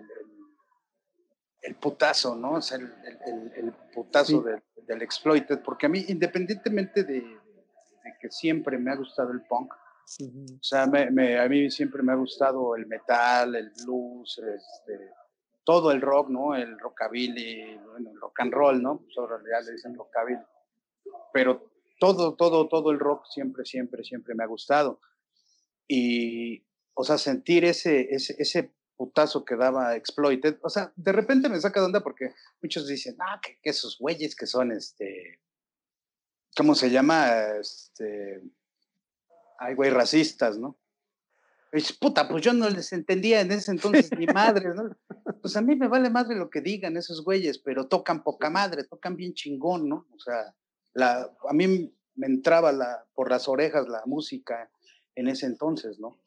[1.62, 2.54] el putazo, ¿no?
[2.54, 2.92] O sea, el,
[3.56, 7.24] el putazo del, exploited, porque a mí, independientemente de,
[8.20, 12.16] que siempre me ha gustado el punk, O sea, me, a mí siempre me ha
[12.16, 15.10] gustado el metal, el blues, este,
[15.64, 16.54] todo el rock, ¿no?
[16.54, 18.98] El rockabilly, bueno, el rock and roll, ¿no?
[18.98, 20.42] Pues ahora ya le dicen rockabilly.
[21.32, 25.00] Pero todo, todo, todo el rock siempre, siempre, siempre me ha gustado.
[25.88, 31.48] Y, o sea, sentir ese, ese, ese putazo que daba Exploited, o sea, de repente
[31.48, 35.40] me saca de onda porque muchos dicen, ah, que, esos güeyes que son, este,
[36.56, 37.56] ¿cómo se llama?
[37.60, 38.42] Este,
[39.58, 40.78] ay, güey, racistas, ¿no?
[41.72, 44.94] dice, puta, pues yo no les entendía en ese entonces ni madre, ¿no?
[45.40, 48.84] Pues a mí me vale madre lo que digan esos güeyes, pero tocan poca madre,
[48.84, 50.06] tocan bien chingón, ¿no?
[50.14, 50.54] O sea,
[50.96, 54.70] a mí me entraba la, por las orejas la música
[55.14, 56.20] en ese entonces, ¿no?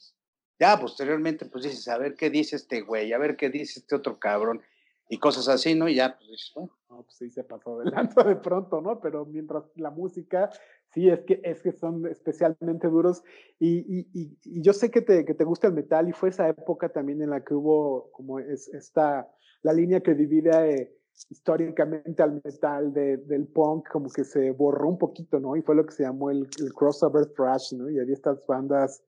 [0.60, 3.96] Ya posteriormente, pues dices, a ver qué dice este güey, a ver qué dice este
[3.96, 4.62] otro cabrón,
[5.10, 5.88] y cosas así, ¿no?
[5.88, 6.72] Y ya, pues dices, bueno.
[6.90, 9.00] No, pues sí se pasó adelante de pronto, ¿no?
[9.02, 10.50] Pero mientras la música,
[10.94, 13.24] sí, es que, es que son especialmente duros.
[13.60, 16.48] Y, y, y yo sé que te, que te gusta el metal, y fue esa
[16.48, 19.28] época también en la que hubo como es, esta,
[19.62, 20.96] la línea que divide eh,
[21.30, 25.56] históricamente al metal del punk, como que se borró un poquito, ¿no?
[25.56, 27.90] Y fue lo que se llamó el, el crossover thrash, ¿no?
[27.90, 29.04] Y había estas bandas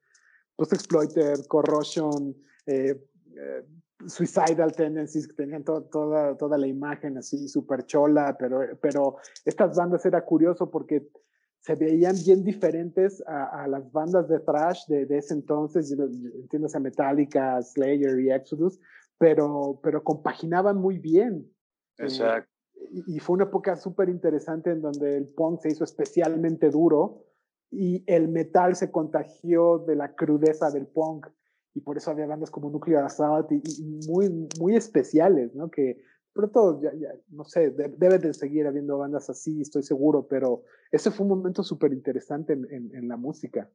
[0.57, 2.99] Post-Exploiter, Corrosion, eh,
[3.35, 3.63] eh,
[4.07, 10.05] Suicidal Tendencies, que tenían toda, toda la imagen así súper chola, pero, pero estas bandas
[10.05, 11.07] era curioso porque
[11.59, 16.79] se veían bien diferentes a, las bandas de thrash de, de ese entonces, entiendes a
[16.79, 18.79] Metallica, Slayer y Exodus,
[19.17, 21.51] pero, pero compaginaban muy bien.
[21.97, 22.49] Eh, Exacto.
[22.91, 27.25] y, y, fue una época súper interesante en donde el punk se hizo especialmente duro
[27.71, 31.27] y el metal se contagió de la crudeza del punk
[31.73, 35.69] y por eso había bandas como Nuclear Assault y, muy, muy especiales, ¿no?
[35.69, 36.01] Que
[36.33, 41.11] pronto, ya, ya, no sé, debe de seguir habiendo bandas así, estoy seguro, pero ese
[41.11, 43.69] fue un momento súper interesante en, en, la música.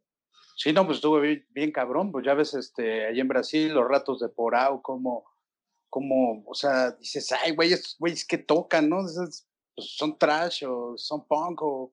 [0.56, 3.88] Sí, no, pues estuvo bien, bien, cabrón, pues ya ves, este, allí en Brasil, los
[3.88, 5.24] ratos de Porao, como,
[5.88, 8.98] como, o sea, dices, ay, güeyes, güeyes que tocan, ¿no?
[9.02, 11.92] pues son trash o son punk o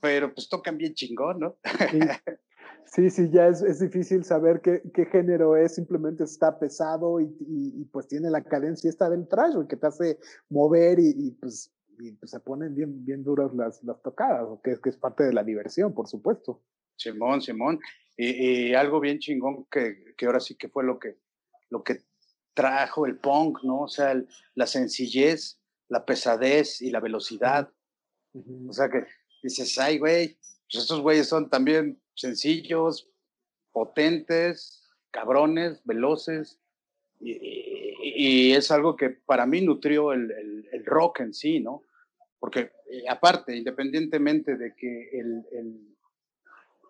[0.00, 1.56] pero pues tocan bien chingón, ¿no?
[2.86, 7.32] Sí, sí, ya es, es, difícil saber qué, qué, género es, simplemente está pesado y,
[7.38, 11.72] y, pues tiene la cadencia esta del trash, que te hace mover y, pues,
[12.18, 15.32] pues, se ponen bien, bien duras las, las tocadas, que es, que es parte de
[15.32, 16.64] la diversión, por supuesto.
[16.96, 17.78] Simón, Simón.
[18.16, 21.16] Y, algo bien chingón que, que, ahora sí que fue lo que,
[21.68, 22.02] lo que
[22.54, 23.82] trajo el punk, ¿no?
[23.82, 24.20] O sea,
[24.54, 27.70] la sencillez, la pesadez y la velocidad.
[28.68, 29.06] O sea que
[29.42, 30.36] dices, ay, güey,
[30.70, 33.08] pues estos güeyes son también sencillos,
[33.72, 36.58] potentes, cabrones, veloces.
[37.20, 40.30] Y, es algo que para mí nutrió el,
[40.72, 41.82] el, rock en sí, ¿no?
[42.38, 45.44] Porque eh, aparte, independientemente de que el,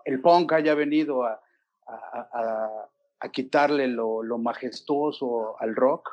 [0.04, 1.40] el punk haya venido a,
[1.86, 2.88] a,
[3.20, 6.10] a quitarle lo, lo, majestuoso al rock,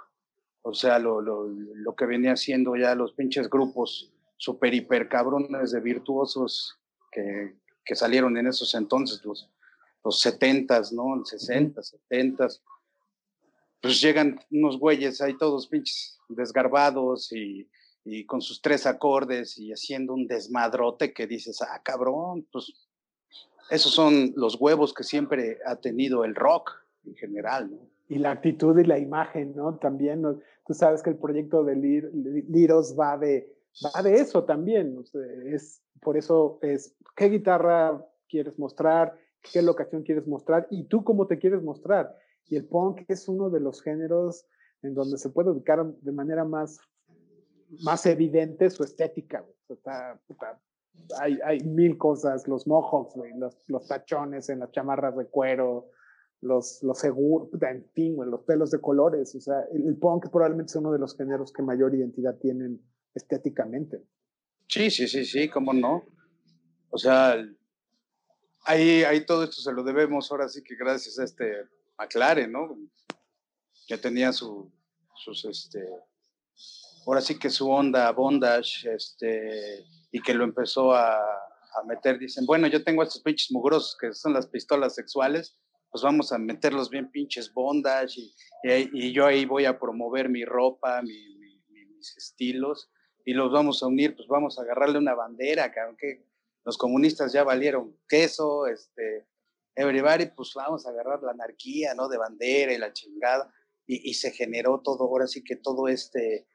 [0.61, 5.71] o sea, lo, lo, lo, que venía haciendo ya los pinches grupos super hiper cabrones
[5.71, 6.77] de virtuosos
[7.11, 9.49] que, que salieron en esos entonces, los,
[10.03, 11.25] los 70s, ¿no?
[11.25, 12.47] 60, 70
[13.81, 17.69] Pues llegan unos güeyes ahí todos pinches desgarbados y,
[18.05, 22.73] y, con sus tres acordes y haciendo un desmadrote que dices, ah, cabrón, pues
[23.69, 26.71] esos son los huevos que siempre ha tenido el rock
[27.05, 27.79] en general, ¿no?
[28.09, 29.75] Y la actitud y la imagen, ¿no?
[29.75, 30.23] También,
[30.65, 35.03] tú sabes que el proyecto de Liros va de va de eso también.
[35.45, 39.17] Es, por eso es qué guitarra quieres mostrar,
[39.51, 42.15] qué locación quieres mostrar y tú cómo te quieres mostrar.
[42.49, 44.45] Y el punk es uno de los géneros
[44.81, 46.79] en donde se puede ubicar de manera más,
[47.83, 49.45] más evidente su estética.
[51.19, 55.89] hay, hay, mil cosas, los mohawks, los, los, tachones en las chamarras de cuero,
[56.41, 59.35] los, los seguros, en fin, los pelos de colores.
[59.35, 62.81] O sea, el, el punk probablemente es uno de los géneros que mayor identidad tienen
[63.17, 64.03] estéticamente.
[64.67, 66.05] Sí, sí, sí, sí, cómo no.
[66.89, 67.35] O sea,
[68.63, 72.77] ahí, ahí todo esto se lo debemos ahora sí que gracias a este McLaren, ¿no?
[73.87, 74.71] Ya tenía su,
[75.15, 75.85] sus, este,
[77.05, 82.45] ahora sí que su onda bondage, este, y que lo empezó a, a meter, dicen,
[82.45, 85.57] bueno, yo tengo estos pinches mugrosos que son las pistolas sexuales,
[85.89, 88.33] pues vamos a meterlos bien pinches bondage y,
[88.93, 91.37] y, yo ahí voy a promover mi ropa, mi,
[91.69, 92.89] mis estilos
[93.27, 96.25] y los vamos a unir, pues vamos a agarrarle una bandera, que aunque
[96.63, 99.27] los comunistas ya valieron queso, este,
[99.75, 102.07] everybody, pues vamos a agarrar la anarquía, ¿no?
[102.07, 103.53] De bandera y la chingada,
[103.85, 106.47] y, se generó todo, ahora sí que todo este,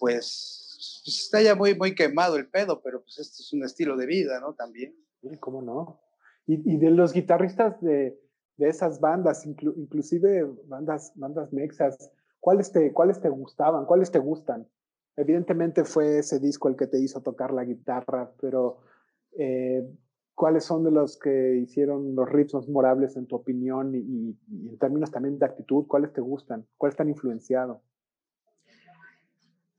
[0.00, 3.96] pues, pues, está ya muy, muy quemado el pedo, pero pues este es un estilo
[3.96, 4.54] de vida, ¿no?
[4.54, 4.96] También.
[5.38, 6.00] Cómo no.
[6.48, 8.18] Y, de los guitarristas de,
[8.56, 13.86] de esas bandas, inclusive bandas, bandas mexas, ¿cuáles te, ¿cuáles te gustaban?
[13.86, 14.68] ¿Cuáles te gustan?
[15.16, 18.80] Evidentemente fue ese disco el que te hizo tocar la guitarra, pero
[19.38, 19.82] eh,
[20.34, 24.36] ¿cuáles son de los que hicieron los riffs más memorables en tu opinión y,
[24.70, 25.86] en términos también de actitud?
[25.86, 26.66] ¿Cuáles te gustan?
[26.76, 27.82] ¿Cuáles te han influenciado?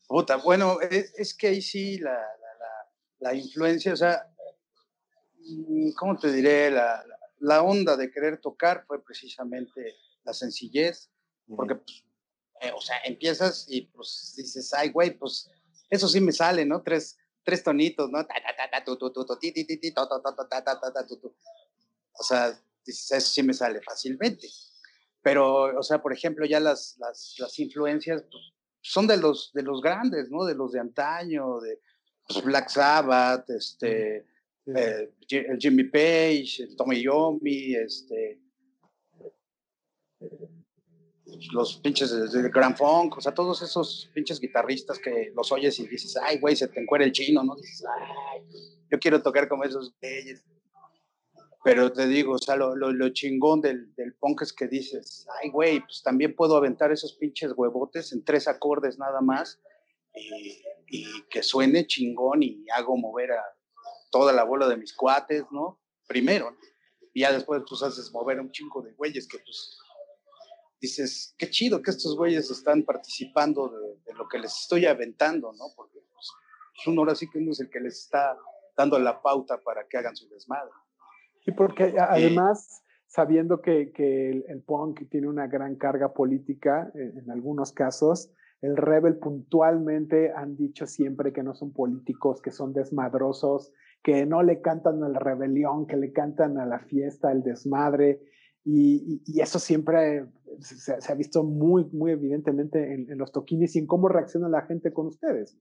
[0.07, 2.19] Puta, bueno, es, que ahí sí la,
[3.19, 4.27] la, influencia, o sea,
[5.39, 6.69] mm, ¿cómo te diré?
[6.69, 7.01] La,
[7.39, 11.09] la, onda de querer tocar fue precisamente la sencillez,
[11.47, 12.03] porque pues,
[12.61, 15.49] eh, o sea, empiezas y pues dices, ay, güey, pues
[15.89, 16.83] eso sí me sale, ¿no?
[16.83, 18.19] Tres, tres tonitos, ¿no?
[22.13, 24.47] O sea, dices, eso sí me sale fácilmente.
[25.23, 29.63] Pero, o sea, por ejemplo, ya las, las, las influencias pues, son de los, de
[29.63, 30.45] los grandes, ¿no?
[30.45, 31.79] De los de antaño, de
[32.27, 34.27] pues, Black Sabbath, este,
[34.67, 38.39] eh, el Jimmy Page, el Tommy Yomi, este,
[41.53, 45.87] los pinches de, Grand Funk, o sea, todos esos pinches guitarristas que los oyes y
[45.87, 47.55] dices, ay, güey, se te encuera el chino, ¿no?
[47.55, 48.41] Dices, ay,
[48.89, 50.43] yo quiero tocar como esos güeyes.
[51.63, 55.49] Pero te digo, o sea, lo, lo, chingón del, del, punk es que dices, ay,
[55.51, 59.59] güey, pues también puedo aventar esos pinches huevotes en tres acordes nada más
[60.15, 63.43] y, y que suene chingón y hago mover a
[64.09, 65.79] toda la bola de mis cuates, ¿no?
[66.07, 66.57] Primero,
[67.13, 69.77] y ya después pues haces mover a un chingo de güeyes que pues
[70.81, 75.65] dices, qué chido que estos güeyes están participando de, lo que les estoy aventando, ¿no?
[75.75, 78.35] Porque pues, uno ahora sí que uno es el que les está
[78.75, 80.71] dando la pauta para que hagan su desmadre.
[81.45, 83.91] Y porque además, sabiendo que,
[84.47, 90.55] el, punk tiene una gran carga política eh, en, algunos casos, el rebel puntualmente han
[90.55, 93.71] dicho siempre que no son políticos, que son desmadrosos,
[94.03, 98.21] que no le cantan a la rebelión, que le cantan a la fiesta, al desmadre,
[98.63, 100.27] y, eso siempre
[100.59, 104.93] se, ha visto muy, muy evidentemente en, los toquines y en cómo reacciona la gente
[104.93, 105.57] con ustedes.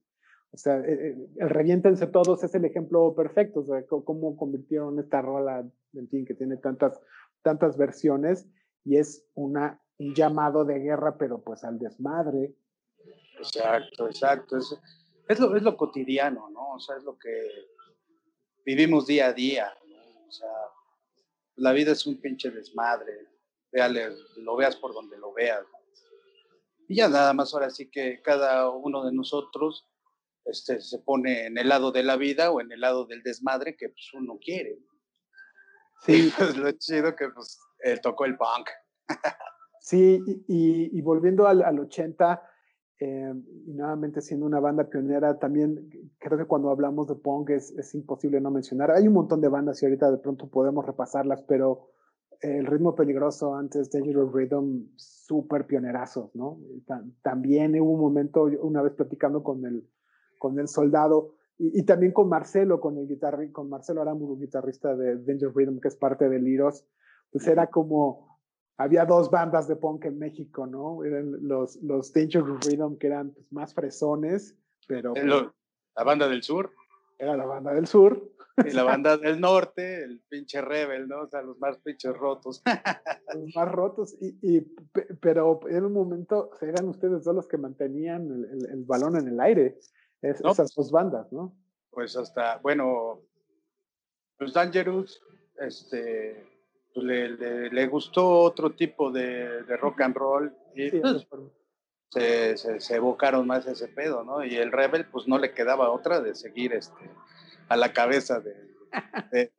[0.51, 4.99] O sea, eh, eh, el, reviéntense todos es el ejemplo perfecto, o sea, cómo convirtieron
[4.99, 6.99] esta rola, en fin, que tiene tantas,
[7.41, 8.47] tantas versiones
[8.83, 12.53] y es una, un llamado de guerra, pero pues al desmadre.
[13.37, 14.57] Exacto, exacto.
[14.57, 14.77] Es,
[15.27, 16.73] es, lo, es lo cotidiano, ¿no?
[16.73, 17.29] O sea, es lo que
[18.65, 19.71] vivimos día a día.
[20.27, 20.49] O sea,
[21.55, 23.27] la vida es un pinche desmadre,
[23.71, 25.65] Véale, lo veas por donde lo veas.
[26.87, 29.87] Y ya nada más ahora sí que cada uno de nosotros
[30.45, 33.75] este, se pone en el lado de la vida o en el lado del desmadre
[33.77, 34.77] que pues, uno quiere.
[36.05, 37.59] Sí, pues lo chido que pues,
[38.01, 38.69] tocó el punk.
[39.79, 42.41] sí, y, y, volviendo al, al 80,
[42.99, 43.33] eh,
[43.65, 47.95] y nuevamente siendo una banda pionera, también creo que cuando hablamos de punk es, es,
[47.95, 48.91] imposible no mencionar.
[48.91, 51.89] Hay un montón de bandas y ahorita de pronto podemos repasarlas, pero
[52.41, 56.59] el ritmo peligroso antes Dangerous Rhythm, súper pionerazos, ¿no?
[57.21, 59.87] también hubo un momento, una vez platicando con el,
[60.37, 65.17] con el soldado, y, también con Marcelo, con el guitarrista, con Marcelo Aramburu, guitarrista de
[65.17, 66.85] Dangerous Rhythm, que es parte de Liros,
[67.31, 68.31] pues era como
[68.77, 71.03] había dos bandas de punk en México, ¿no?
[71.03, 75.13] Eran los, los Danger Rhythm, que eran pues, más fresones, pero...
[75.95, 76.71] la banda del sur.
[77.21, 78.31] Era la banda del sur.
[78.65, 81.21] Y la banda del norte, el pinche Rebel, ¿no?
[81.21, 82.63] O sea, los más pinches rotos.
[83.35, 84.61] los más rotos, y, y,
[85.21, 89.39] pero en un momento eran ustedes dos los que mantenían el, el, balón en el
[89.39, 89.77] aire,
[90.23, 91.55] esas dos bandas, ¿no?
[91.91, 93.21] Pues hasta, bueno,
[94.39, 95.21] los Dangerous,
[95.59, 96.43] este,
[96.95, 101.27] pues, le, le, gustó otro tipo de, de rock and roll y pues,
[102.11, 104.43] se, se, evocaron más ese pedo, ¿no?
[104.43, 107.09] Y el Rebel, pues no le quedaba otra de seguir este,
[107.69, 108.53] a la cabeza de,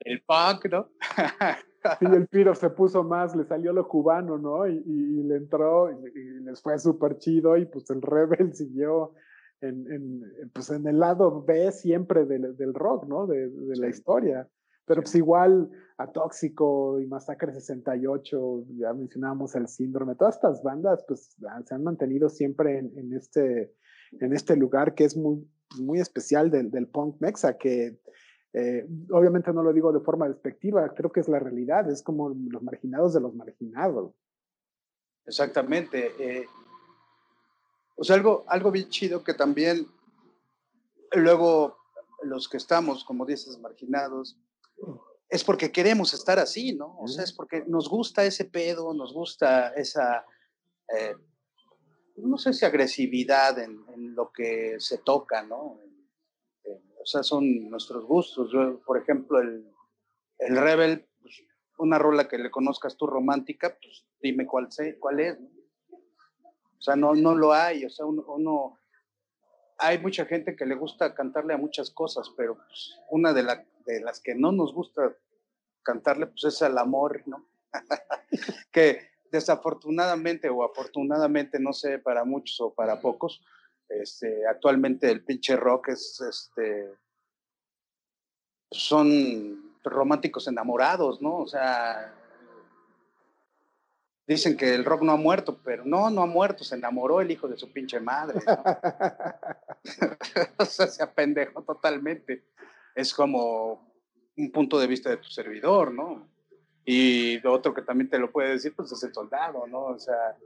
[0.05, 0.88] del punk, ¿no?
[1.99, 4.69] Sí, el Piro se puso más, le salió lo cubano, ¿no?
[4.69, 9.15] Y, y, le entró y, les fue súper chido y pues el Rebel siguió
[9.61, 13.27] en, en, pues en el lado B siempre del, del rock, ¿no?
[13.27, 14.49] De, de la historia.
[14.85, 21.05] Pero pues igual a Tóxico y Masacre 68, ya mencionábamos el síndrome, todas estas bandas
[21.07, 23.73] pues se han mantenido siempre en, este,
[24.21, 27.99] en este lugar que es muy, pues, muy especial del, del punk mexa, que
[28.55, 32.28] eh, obviamente no lo digo de forma despectiva, creo que es la realidad, es como
[32.28, 34.14] los marginados de los marginados.
[35.24, 36.12] Exactamente.
[36.18, 36.47] Eh,
[37.97, 39.87] o sea, algo, algo bien chido que también
[41.14, 41.76] luego
[42.22, 44.39] los que estamos, como dices, marginados,
[45.28, 46.99] es porque queremos estar así, ¿no?
[46.99, 50.26] O sea, es porque nos gusta ese pedo, nos gusta esa,
[50.95, 51.14] eh,
[52.16, 53.83] no sé si agresividad en,
[54.14, 55.78] lo que se toca, ¿no?
[57.03, 58.53] o sea, son nuestros gustos.
[58.85, 59.72] por ejemplo, el,
[60.39, 61.43] el Rebel, pues,
[61.78, 65.41] una rola que le conozcas tú romántica, pues dime cuál, sé, cuál es.
[65.41, 65.49] ¿no?
[65.97, 67.85] O sea, no, no lo hay.
[67.85, 68.78] O sea, uno, uno,
[69.78, 73.64] hay mucha gente que le gusta cantarle a muchas cosas, pero pues, una de, la,
[73.85, 75.14] de las que no nos gusta
[75.83, 77.47] cantarle, pues es al amor, ¿no?
[78.72, 83.43] que desafortunadamente o afortunadamente, no sé, para muchos o para pocos,
[83.89, 86.95] este, actualmente el pinche rock es, este,
[88.70, 91.39] son románticos enamorados, ¿no?
[91.39, 92.14] O sea,
[94.26, 97.30] dicen que el rock no ha muerto, pero no, no ha muerto, se enamoró el
[97.30, 98.41] hijo de su pinche madre.
[100.59, 102.45] o sea, se apendejó totalmente.
[102.95, 103.93] Es como
[104.36, 106.28] un punto de vista de tu servidor, ¿no?
[106.84, 109.84] Y otro que también te lo puede decir, pues es el soldado, ¿no?
[109.86, 110.36] O sea,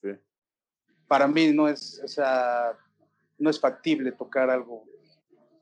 [0.00, 0.10] sí.
[1.08, 2.78] para mí no es, o sea,
[3.38, 4.84] no es factible tocar algo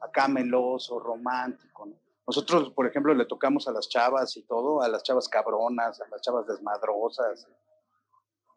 [0.00, 2.04] acá meloso, romántico, ¿no?
[2.26, 6.08] Nosotros, por ejemplo, le tocamos a las chavas y todo, a las chavas cabronas, a
[6.08, 7.46] las chavas desmadrosas.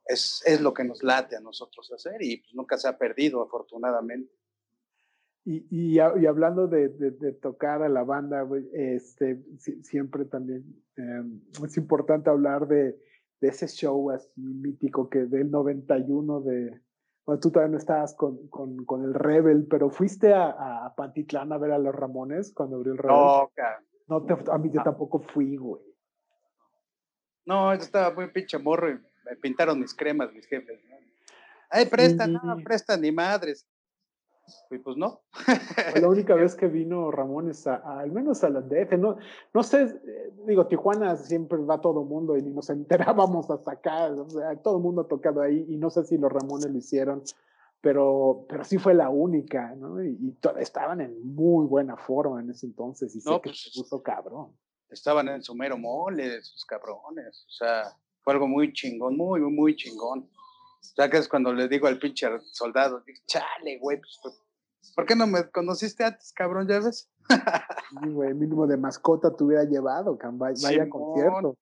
[0.05, 3.43] Es, es lo que nos late a nosotros hacer y pues nunca se ha perdido,
[3.43, 4.34] afortunadamente.
[5.50, 9.41] Y, y, y hablando de, de, de, tocar a la banda, este,
[9.82, 10.66] siempre también
[10.98, 11.24] eh,
[11.64, 13.00] es importante hablar de,
[13.39, 16.82] de, ese show así mítico que del 91 de,
[17.26, 21.54] bueno, tú todavía no estabas con, con, con, el Rebel, pero fuiste a, a, Pantitlán
[21.54, 23.16] a ver a los Ramones cuando abrió el Rebel.
[23.16, 23.82] No, cara.
[24.10, 25.82] No, te, a mí yo tampoco fui, güey.
[27.45, 30.78] No, yo estaba muy pinche morro y me pintaron mis cremas, mis jefes.
[30.89, 30.98] ¿no?
[31.70, 32.34] Ay, presta, sí.
[32.34, 33.66] no, presta ni madres.
[34.70, 35.22] Y pues no.
[35.91, 38.93] Fue la única vez que vino Ramones, a, a, al menos a la DF.
[38.98, 39.18] No,
[39.54, 40.00] no sé,
[40.45, 44.08] digo, Tijuana siempre va todo mundo y ni nos enterábamos hasta acá.
[44.12, 46.78] O sea, todo el mundo ha tocado ahí y no sé si los Ramones lo
[46.78, 47.24] hicieron,
[47.82, 50.04] pero, pero sí fue la única, ¿no?
[50.04, 53.80] Y, y estaban en muy buena forma en ese entonces y sé que pues, se
[53.80, 54.52] puso cabrón.
[54.89, 57.45] Estaban en su mero mole, esos cabrones.
[57.48, 60.30] O sea, fue algo muy chingón, muy, muy chingón.
[60.82, 64.42] Sea, que es cuando le digo al pinche soldado, chale, güey, pues,
[64.96, 66.68] ¿por qué no me conociste antes, cabrón?
[66.68, 67.10] ¿Ya ves?
[67.30, 71.58] sí, güey, mínimo de mascota te hubiera llevado, vaya Simón, concierto.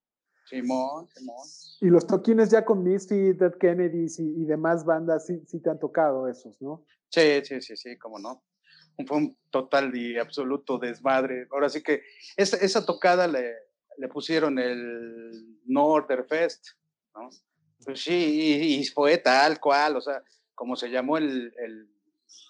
[0.45, 1.47] Simón, Simón.
[1.81, 5.69] Y los toquines ya con Misfit, Dead Kennedys y, y, demás bandas, sí, sí te
[5.69, 6.85] han tocado esos, ¿no?
[7.09, 8.43] Sí, sí, sí, sí, cómo no.
[9.07, 11.47] Fue un total y absoluto desmadre.
[11.51, 12.03] Ahora sí que
[12.37, 13.53] esa, esa tocada le,
[13.97, 16.67] le pusieron el Norderfest,
[17.15, 17.29] ¿no?
[17.83, 20.23] Pues sí, y, fue tal cual, o sea,
[20.53, 21.89] como se llamó el, el,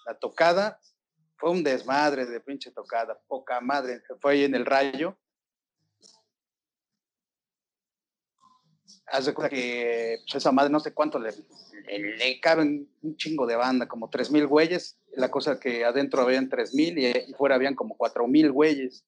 [0.06, 0.80] la tocada,
[1.36, 5.18] fue un desmadre de pinche tocada, poca madre, fue ahí en el rayo.
[9.06, 11.30] Haz cuenta que pues esa madre no sé cuánto le,
[11.86, 16.22] le, le, caben un chingo de banda, como tres mil güeyes, la cosa que adentro
[16.22, 19.04] habían tres mil y, y fuera habían como cuatro mil güeyes.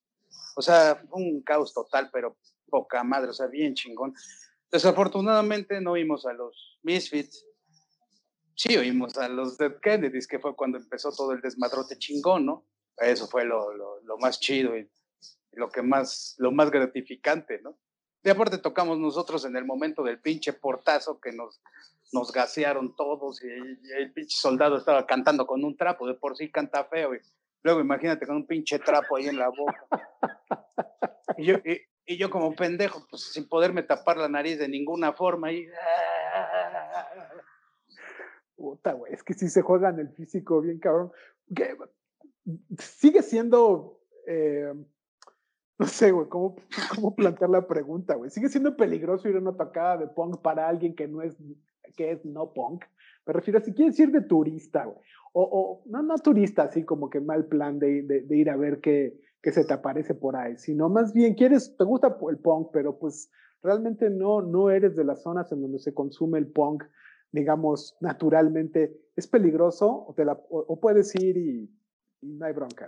[0.56, 2.36] O sea, fue un caos total, pero
[2.68, 4.14] poca madre, o sea, bien chingón.
[4.70, 7.44] Desafortunadamente no oímos a los Misfits.
[8.54, 12.66] Sí, oímos a los Dead Kennedys, que fue cuando empezó todo el desmadrote chingón, ¿no?
[12.96, 14.90] Eso fue lo, lo, más chido y,
[15.52, 17.78] lo que más, lo más gratificante, ¿no?
[18.24, 21.62] Y aparte tocamos nosotros en el momento del pinche portazo que nos,
[22.12, 26.50] nos gasearon todos y, el pinche soldado estaba cantando con un trapo, de por sí
[26.50, 27.14] canta feo.
[27.14, 27.20] Y
[27.62, 29.86] luego imagínate con un pinche trapo ahí en la boca.
[31.36, 31.56] Y yo,
[32.08, 35.52] y yo como pendejo, pues sin poderme tapar la nariz de ninguna forma.
[35.52, 35.68] Y...
[38.56, 41.12] Puta, güey, es que si se juegan el físico bien cabrón.
[42.78, 44.72] Sigue siendo, eh,
[45.78, 46.56] no sé, güey, ¿cómo,
[46.94, 48.30] cómo plantear la pregunta, güey.
[48.30, 51.36] Sigue siendo peligroso ir a una tocada de punk para alguien que no es,
[51.94, 52.86] que es no punk.
[53.26, 54.98] Me refiero, si quieres ir de turista, güey.
[55.34, 59.27] O, o, no, no turista, así como que mal plan de ir a ver qué
[59.48, 62.98] que se te aparece por ahí, sino más bien quieres, te gusta el punk, pero
[62.98, 63.30] pues
[63.62, 66.84] realmente no, no eres de las zonas en donde se consume el punk,
[67.32, 71.70] digamos, naturalmente, es peligroso o, te la, o, o puedes ir y,
[72.20, 72.84] y, no hay bronca.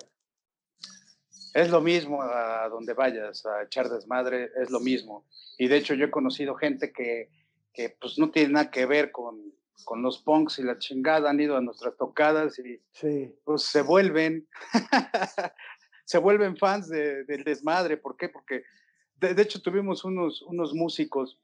[1.54, 5.24] Es lo mismo a donde vayas a echar desmadre, es lo mismo.
[5.56, 7.30] Y de hecho yo he conocido gente que,
[7.72, 9.54] que pues no tiene nada que ver con,
[9.84, 13.34] con los punks y la chingada, han ido a nuestras tocadas y sí.
[13.44, 14.46] pues se vuelven
[16.11, 17.96] se vuelven fans de, del desmadre.
[17.96, 18.28] ¿Por qué?
[18.28, 18.64] Porque
[19.14, 21.38] de, de, hecho tuvimos unos, unos músicos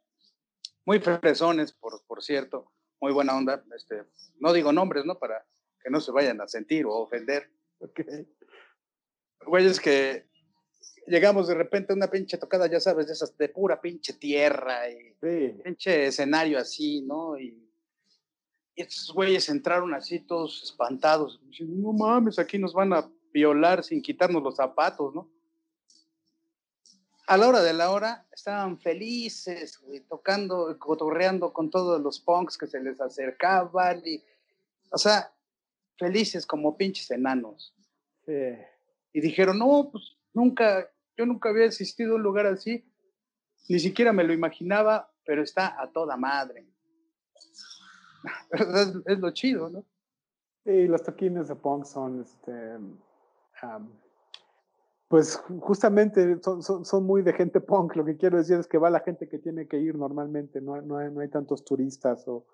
[0.84, 3.64] muy fresones, por, por cierto, muy buena onda.
[3.76, 4.02] Este,
[4.40, 5.20] no digo nombres, ¿no?
[5.20, 5.46] Para
[5.80, 7.48] que no se vayan a sentir o ofender.
[7.78, 8.26] Okay.
[9.46, 10.26] Güeyes que
[11.06, 14.90] llegamos de repente a una pinche tocada, ya sabes, de esas de pura pinche tierra
[14.90, 15.60] y sí.
[15.62, 17.38] pinche escenario así, ¿no?
[17.38, 17.70] Y,
[18.74, 21.40] y estos güeyes entraron así todos espantados.
[21.60, 25.28] No mames, aquí nos van a violar sin quitarnos los zapatos, ¿no?
[27.26, 32.56] a la hora de la hora estaban felices, güey, tocando, cotorreando con todos los punks
[32.56, 34.22] que se les acercaban y,
[34.90, 35.32] o sea,
[35.98, 37.74] felices como pinches enanos.
[39.12, 42.84] Y dijeron, no, pues nunca, yo nunca había existido un lugar así,
[43.68, 46.64] ni siquiera me lo imaginaba, pero está a toda madre.
[49.06, 49.84] es, lo chido, ¿no?
[50.64, 52.78] Y los toquines de punk son, este,
[55.08, 57.96] pues justamente son, son, muy de gente punk.
[57.96, 60.80] Lo que quiero decir es que va la gente que tiene que ir normalmente, no,
[60.82, 62.46] no, hay, no hay tantos turistas o,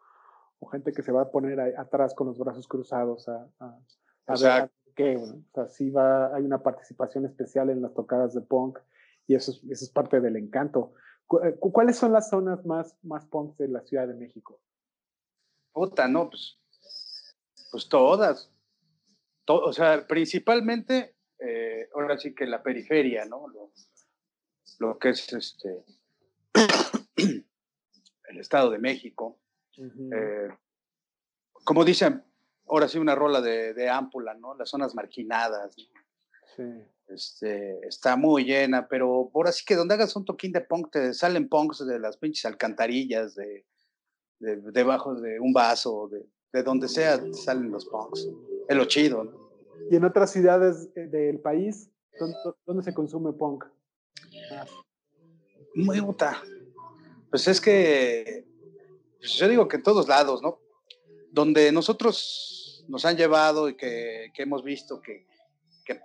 [0.61, 3.79] o, gente que se va a poner atrás con los brazos cruzados a, a,
[4.41, 5.17] ver qué.
[5.17, 8.79] O sea, sí va, hay una participación especial en las tocadas de punk
[9.27, 10.93] y eso es, eso es parte del encanto.
[11.43, 14.61] Eh, ¿Cuáles son las zonas más, más punk de la Ciudad de México?
[15.73, 16.59] Puta, no, pues,
[17.71, 18.52] pues todas.
[19.47, 23.47] O sea, principalmente eh, ahora sí que la periferia, ¿no?
[24.79, 25.85] Lo, que es este
[27.17, 29.39] el Estado de México.
[29.77, 30.49] Eh,
[31.65, 32.25] como dicen,
[32.69, 34.55] ahora sí una rola de, de ámpula, ¿no?
[34.55, 35.75] Las zonas marginadas.
[36.57, 36.63] Sí.
[37.09, 41.13] Este, está muy llena, pero por así que donde hagas un toquín de punk, te
[41.13, 43.65] salen punks de las pinches alcantarillas, de,
[44.39, 48.29] debajo de un vaso, de, de donde sea, salen los punks.
[48.69, 49.43] Es lo chido, ¿no?
[49.91, 51.91] Y en otras ciudades eh, del país,
[52.67, 53.65] ¿dónde, se consume punk?
[55.75, 56.43] Muy puta.
[57.31, 58.47] Pues es que
[59.23, 60.59] pues yo digo que en todos lados, ¿no?
[61.31, 65.29] Donde nosotros nos han llevado y que, hemos visto que,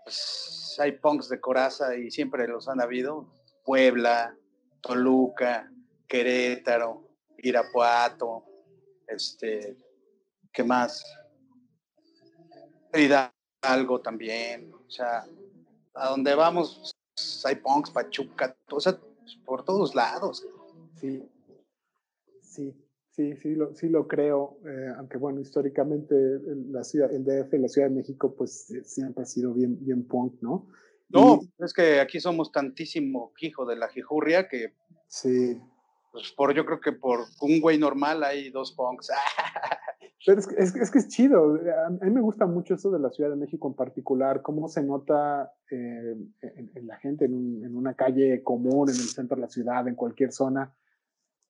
[0.03, 3.27] pues, hay punks de coraza y siempre los han habido,
[3.65, 4.37] Puebla,
[4.81, 5.71] Toluca,
[6.07, 8.45] Querétaro, Irapuato,
[9.07, 9.75] este,
[10.53, 11.03] ¿qué más?
[13.61, 15.25] Algo también, o sea,
[15.93, 18.99] a donde vamos pues, hay punks, Pachuca, o sea,
[19.45, 20.45] por todos lados.
[20.99, 21.23] Sí,
[22.41, 22.73] sí,
[23.09, 26.15] sí, sí lo, sí lo creo, eh, aunque bueno, históricamente
[26.69, 30.41] la ciudad, el DF, la Ciudad de México, pues siempre ha sido bien, bien punk,
[30.41, 30.67] ¿no?
[31.09, 34.73] No, es que aquí somos tantísimo hijo de la jijurria que...
[35.07, 35.57] Sí.
[36.18, 39.11] Pues por, yo creo que por un güey normal hay dos punks.
[40.26, 41.59] Pero es, es, es, que es chido.
[41.86, 44.82] A mí me gusta mucho eso de la Ciudad de México en particular, cómo se
[44.82, 49.47] nota eh, en, la gente en, en, una calle común, en el centro de la
[49.47, 50.74] ciudad, en cualquier zona,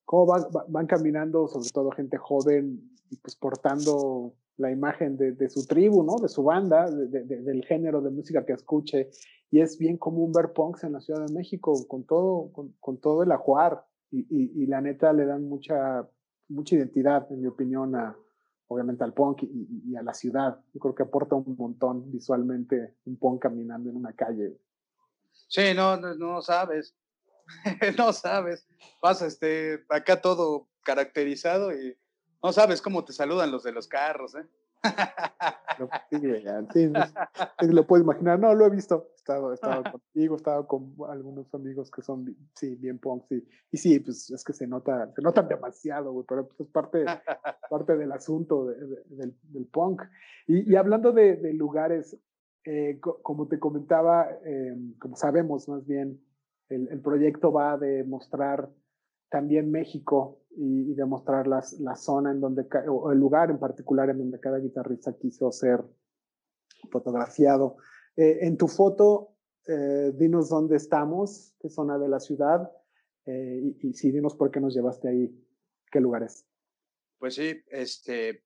[0.04, 5.48] cómo van, van caminando, sobre todo gente joven, y pues portando la imagen de, de
[5.48, 6.16] su tribu, ¿no?
[6.16, 9.08] De su banda, de, del género de música que escuche.
[9.50, 12.98] Y es bien común ver punks en la Ciudad de México con todo, con, con
[12.98, 13.87] todo el ajuar.
[14.10, 16.08] Y, y, y la neta le dan mucha,
[16.48, 18.16] mucha identidad, en mi opinión, a,
[18.68, 20.60] obviamente al punk y, a la ciudad.
[20.72, 24.56] Yo creo que aporta un montón visualmente un punk caminando en una calle.
[25.48, 26.94] Sí, no, no, sabes.
[27.98, 28.66] no sabes.
[29.02, 31.96] Vas este, acá todo caracterizado y
[32.42, 34.46] no sabes cómo te saludan los de los carros, ¿eh?
[36.72, 36.90] Sí,
[37.60, 38.38] lo puedo imaginar.
[38.38, 39.08] No, lo he visto.
[39.12, 43.24] He estado, he estado contigo, he estado con algunos amigos que son, sí, bien punk,
[43.28, 43.46] sí.
[43.70, 47.04] Y sí, pues es que se nota, se nota demasiado, güey, pero pues es parte,
[47.70, 50.02] parte del asunto del, del, punk.
[50.46, 52.16] Y, y hablando de, de lugares,
[52.64, 56.20] eh, como te comentaba, eh, como sabemos más bien,
[56.68, 58.68] el, el proyecto va de mostrar
[59.30, 64.18] también México y, demostrar las, la zona en donde, o el lugar en particular en
[64.18, 65.84] donde cada guitarrista quiso ser
[66.90, 67.76] fotografiado.
[68.16, 72.70] Eh, en tu foto, eh, dinos dónde estamos, qué zona de la ciudad,
[73.26, 75.46] eh, y, y dinos por qué nos llevaste ahí,
[75.92, 76.44] qué lugares.
[77.18, 78.44] Pues sí, este,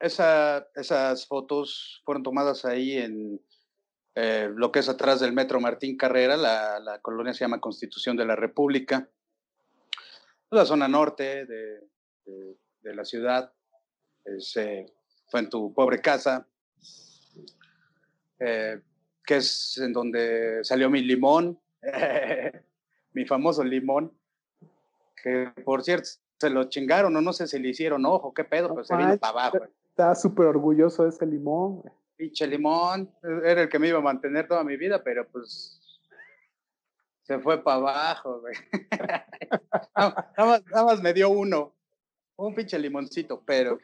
[0.00, 3.40] esa, esas fotos fueron tomadas ahí en
[4.14, 8.26] lo que es atrás del Metro Martín Carrera, la, la colonia se llama Constitución de
[8.26, 9.08] la República
[10.52, 11.80] la zona norte de,
[12.82, 13.52] de, la ciudad.
[15.28, 16.46] fue en tu pobre casa,
[18.38, 18.80] eh,
[19.24, 21.58] que es en donde salió mi limón,
[23.12, 24.12] mi famoso limón,
[25.22, 28.70] que por cierto se lo chingaron o no sé si le hicieron ojo, qué pedo,
[28.74, 29.58] pero se vino para abajo.
[29.88, 31.82] Estaba súper orgulloso de ese limón.
[32.16, 33.10] Pinche limón,
[33.44, 35.81] era el que me iba a mantener toda mi vida, pero pues
[37.22, 38.54] se fue para abajo, güey.
[40.36, 41.72] nada, más, me dio uno.
[42.36, 43.78] Un pinche limoncito, pero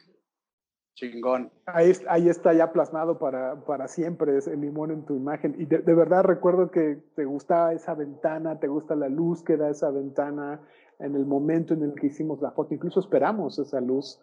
[0.95, 1.49] chingón.
[1.65, 5.55] Ahí, ahí está ya plasmado para, para siempre ese limón en tu imagen.
[5.57, 9.69] Y de, verdad recuerdo que te gustaba esa ventana, te gusta la luz que da
[9.69, 10.59] esa ventana
[10.99, 12.73] en el momento en el que hicimos la foto.
[12.73, 14.19] Incluso esperamos esa luz.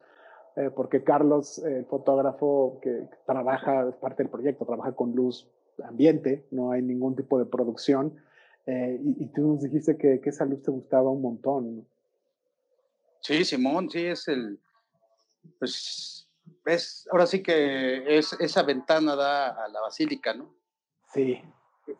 [0.56, 5.50] Eh, porque Carlos, el fotógrafo que trabaja, es parte del proyecto, trabaja con luz
[5.84, 8.14] ambiente, no hay ningún tipo de producción
[8.66, 11.76] Eh, y, tú nos dijiste que, que, esa luz te gustaba un montón.
[11.76, 11.86] ¿no?
[13.20, 14.58] Sí, Simón, sí, es el,
[15.60, 16.28] pues,
[16.64, 20.52] es, ahora sí que es, esa ventana da a la basílica, ¿no?
[21.12, 21.40] Sí.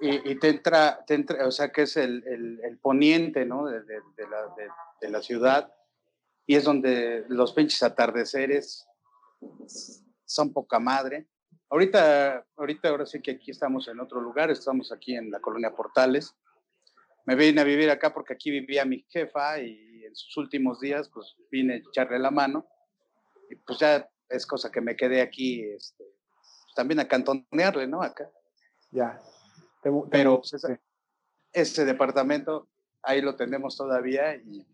[0.01, 3.67] Y, te, entra, te entra, o sea, que es el, el, el poniente, ¿no?
[3.67, 4.55] De, de, de la,
[5.01, 5.73] de, la ciudad.
[6.45, 8.89] Y es donde los pinches atardeceres
[10.25, 11.29] son poca madre.
[11.71, 15.73] Ahorita, ahorita, ahora sí que aquí estamos en otro lugar, estamos aquí en la colonia
[15.73, 16.35] Portales
[17.27, 21.11] me vine a vivir acá porque aquí vivía mi jefa y en sus últimos días
[21.13, 22.67] pues vine a echarle la mano
[23.51, 28.03] y pues ya es cosa que me quedé aquí este, pues, también a cantonearle, ¿no?
[28.03, 28.31] Acá.
[28.91, 29.21] Ya.
[30.11, 30.55] Pero pues,
[31.53, 32.69] ese, departamento
[33.03, 34.67] ahí lo tenemos todavía y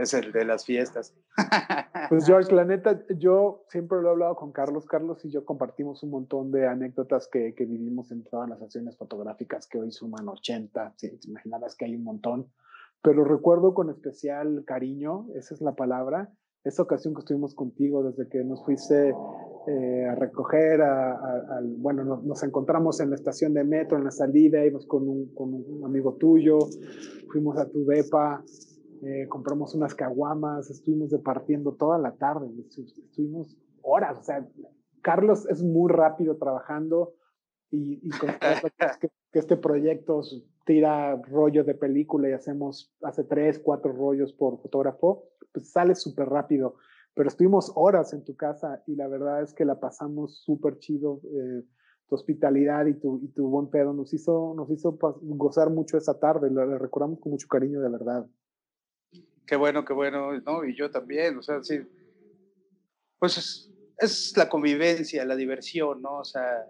[0.00, 1.14] es el de las fiestas.
[2.08, 4.84] Pues George, la neta, yo siempre lo he hablado con Carlos.
[4.84, 8.96] Carlos y yo compartimos un montón de anécdotas que, que vivimos en todas las sesiones
[8.96, 10.94] fotográficas que hoy suman 80.
[10.96, 12.48] Si te imaginarás que hay un montón.
[13.02, 16.32] Pero recuerdo con especial cariño, esa es la palabra,
[16.64, 19.14] esa ocasión que estuvimos contigo desde que nos fuiste
[19.66, 24.10] eh, a recoger, a, bueno, nos, nos, encontramos en la estación de metro, en la
[24.10, 26.58] salida, íbamos con un, con un amigo tuyo,
[27.30, 28.42] fuimos a tu depa,
[29.02, 34.46] eh, compramos unas caguamas, estuvimos departiendo toda la tarde, estuvimos horas, o sea,
[35.02, 37.14] Carlos es muy rápido trabajando
[37.70, 38.30] y, y con
[39.00, 40.20] que, que, este proyecto
[40.66, 46.28] tira rollo de película y hacemos, hace tres, cuatro rollos por fotógrafo, pues sale súper
[46.28, 46.74] rápido,
[47.14, 51.20] pero estuvimos horas en tu casa y la verdad es que la pasamos súper chido.
[51.24, 51.62] Eh,
[52.10, 56.18] tu hospitalidad y tu, y tu buen pedo nos hizo, nos hizo gozar mucho esa
[56.18, 58.26] tarde, la recordamos con mucho cariño de verdad.
[59.50, 60.64] Qué bueno, qué bueno, ¿no?
[60.64, 61.80] Y yo también, o sea, sí,
[63.18, 66.18] pues es, es la convivencia, la diversión, ¿no?
[66.18, 66.64] O sea,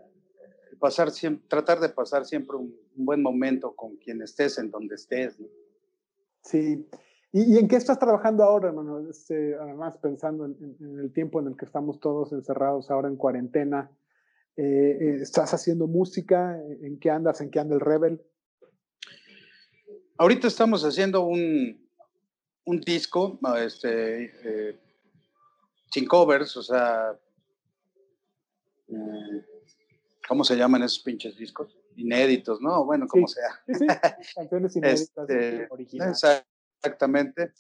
[0.79, 5.39] pasar siempre, tratar de pasar siempre un, buen momento con quien estés, en donde estés,
[5.39, 5.47] ¿no?
[6.43, 6.89] Sí.
[7.33, 9.11] ¿Y, en qué estás trabajando ahora, hermano?
[9.11, 13.91] Este, además, pensando en, el tiempo en el que estamos todos encerrados ahora en cuarentena,
[14.57, 16.59] eh, eh, ¿estás haciendo música?
[16.81, 17.43] ¿En qué andas?
[17.43, 18.23] ¿En qué anda el Rebel?
[20.17, 21.90] Ahorita estamos haciendo un,
[22.71, 24.81] un disco, este, eh,
[25.91, 27.19] sin covers, o sea,
[28.87, 29.39] mm,
[30.29, 31.77] ¿cómo se llaman esos pinches discos?
[31.97, 32.85] Inéditos, ¿no?
[32.85, 33.61] Bueno, como sea.
[33.67, 33.87] Sí,
[34.37, 36.23] Canciones inéditas, este, originales.
[36.77, 37.53] Exactamente.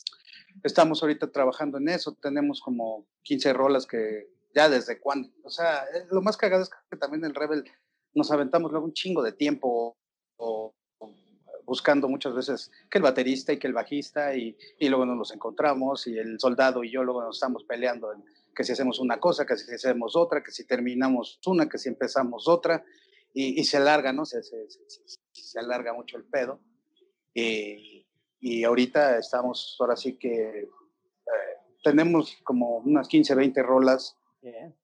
[0.62, 5.84] Estamos ahorita trabajando en eso, tenemos como 15 rolas que ya desde cuándo, o sea,
[5.94, 7.64] eh, lo más cagado es que también el Rebel
[8.14, 9.96] nos aventamos luego un chingo de tiempo
[11.70, 15.32] buscando muchas veces que el baterista y que el bajista y, y, luego nos los
[15.32, 19.20] encontramos y el soldado y yo luego nos estamos peleando en que si hacemos una
[19.20, 22.84] cosa, que si hacemos otra, que si terminamos una, que si empezamos otra
[23.32, 24.24] y, y se alarga, ¿no?
[24.24, 24.66] Se, se,
[25.30, 26.58] se, alarga mucho el pedo
[27.32, 28.04] y,
[28.40, 30.68] y, ahorita estamos, ahora sí que eh,
[31.84, 34.16] tenemos como unas 15, 20 rolas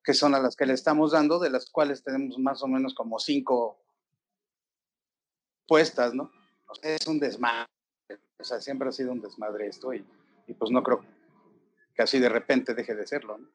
[0.05, 2.95] que son a las que le estamos dando, de las cuales tenemos más o menos
[2.95, 3.82] como cinco
[5.66, 6.30] puestas, ¿no?
[6.83, 7.67] Es un desmadre.
[8.39, 10.05] O sea, siempre ha sido un desmadre esto y,
[10.47, 11.01] y pues no creo
[11.95, 13.39] que así de repente deje de serlo.
[13.39, 13.49] ¿no?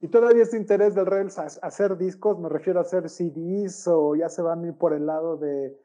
[0.00, 2.38] ¿Y todavía este interés del Rebels a hacer discos?
[2.38, 5.76] Me refiero a hacer CDs o ya se van a ir por el lado de,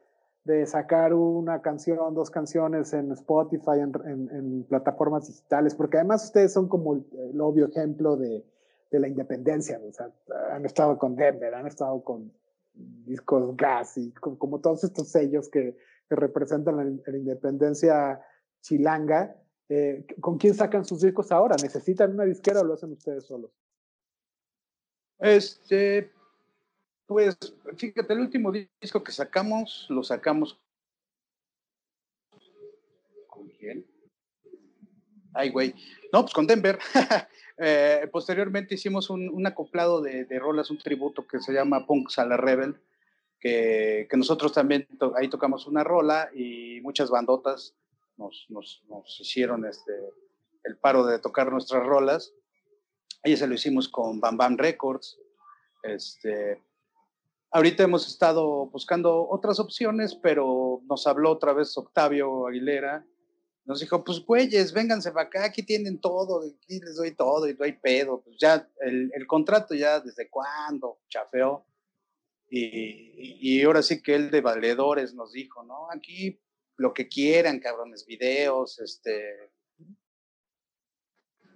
[0.44, 6.24] de sacar una canción, dos canciones en Spotify, en, en, en, plataformas digitales, porque además
[6.24, 8.42] ustedes son como el, el obvio ejemplo de,
[8.90, 10.10] de, la independencia, o sea,
[10.52, 12.32] han estado con Denver, han estado con
[12.72, 15.76] discos Gas y como, como todos estos sellos que,
[16.08, 18.20] que representan la, independencia
[18.60, 19.36] chilanga.
[19.68, 21.56] Eh, ¿Con quién sacan sus discos ahora?
[21.60, 23.50] ¿Necesitan una disquera o lo hacen ustedes solos?
[25.18, 26.12] Este,
[27.06, 27.36] pues,
[27.76, 30.60] fíjate, el último disco que sacamos, lo sacamos.
[33.26, 33.86] ¿Con quién?
[35.34, 35.74] Ay, güey.
[36.12, 36.78] No, pues con Denver.
[37.58, 42.26] eh, posteriormente hicimos un, acoplado de, de, rolas, un tributo que se llama Punks a
[42.26, 42.80] la Rebel
[43.40, 47.74] que, que nosotros también ahí tocamos una rola y muchas bandotas
[48.16, 49.92] nos, nos, nos, hicieron este,
[50.64, 52.32] el paro de tocar nuestras rolas.
[53.22, 55.18] Ahí se lo hicimos con Bam Bam Records.
[55.82, 56.62] Este,
[57.50, 63.04] ahorita hemos estado buscando otras opciones, pero nos habló otra vez Octavio Aguilera.
[63.64, 67.54] Nos dijo, pues güeyes, vénganse para acá, aquí tienen todo, aquí les doy todo y
[67.54, 68.20] no hay pedo.
[68.22, 71.66] Pues ya el, el contrato ya desde cuándo chafeó
[72.48, 75.90] y, y, ahora sí que él de valedores nos dijo, ¿no?
[75.90, 76.40] Aquí
[76.76, 79.50] lo que quieran, cabrones, videos, este,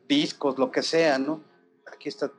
[0.08, 1.44] discos, lo que sea, ¿no?
[1.86, 2.32] Aquí está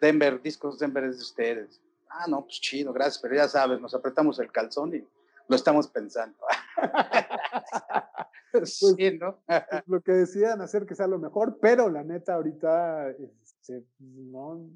[0.00, 1.80] Denver, discos Denver es de ustedes.
[2.08, 5.06] Ah, no, pues chido, gracias, pero ya sabes, nos apretamos el calzón y
[5.48, 6.38] lo estamos pensando.
[8.52, 9.40] Pues, sí, ¿no?
[9.46, 14.68] Pues, lo que decían hacer que sea lo mejor, pero la neta ahorita este, no,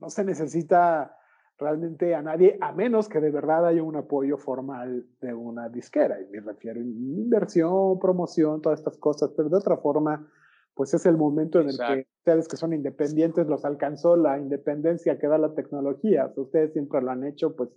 [0.00, 1.16] no se necesita
[1.58, 6.20] realmente a nadie, a menos que de verdad haya un apoyo formal de una disquera.
[6.20, 10.28] Y me refiero a inversión, promoción, todas estas cosas, pero de otra forma,
[10.74, 15.18] pues es el momento en el que ustedes que son independientes los alcanzó la independencia
[15.18, 16.32] que da la tecnología.
[16.36, 17.70] ustedes siempre lo han hecho, pues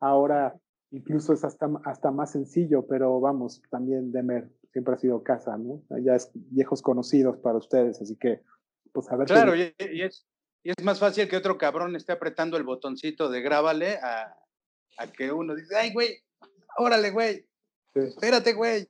[0.00, 0.58] ahora
[0.90, 5.82] incluso es hasta, hasta más sencillo, pero vamos, también Demer siempre ha sido casa, ¿no?
[6.02, 8.42] Ya es viejos conocidos para ustedes, así que,
[8.92, 9.26] pues a ver.
[9.26, 10.27] Claro, y, es,
[10.62, 14.36] y es más fácil que otro cabrón esté apretando el botoncito de grábale a,
[14.98, 16.22] a que uno dice, ay, güey,
[16.76, 17.46] órale, güey,
[17.94, 18.88] espérate, güey,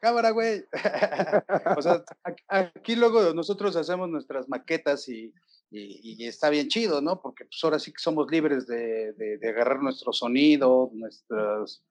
[0.00, 0.64] cámara, güey.
[1.78, 2.04] o sea,
[2.48, 5.32] aquí luego nosotros hacemos nuestras maquetas y,
[5.70, 7.20] y, está bien chido, ¿no?
[7.20, 11.82] Porque pues ahora sí que somos libres de, de, agarrar nuestro sonido, nuestros,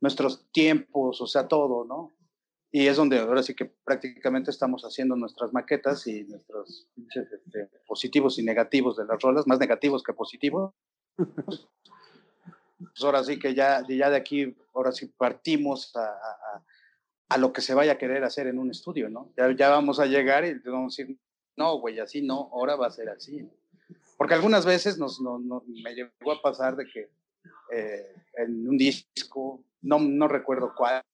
[0.00, 2.12] nuestros tiempos, o sea, todo, ¿no?
[2.74, 8.36] Y es donde ahora sí que prácticamente estamos haciendo nuestras maquetas y nuestros este, positivos
[8.40, 10.74] y negativos de las rolas, más negativos que positivos.
[11.16, 16.64] pues ahora sí que ya, ya de aquí, ahora sí partimos a,
[17.28, 19.32] a, lo que se vaya a querer hacer en un estudio, ¿no?
[19.36, 21.16] Ya, ya vamos a llegar y vamos a decir,
[21.56, 23.48] no, güey, así no, ahora va a ser así.
[24.18, 27.08] Porque algunas veces nos, no, no, me llegó a pasar de que
[27.72, 31.04] eh, en un disco, no, no recuerdo cuál,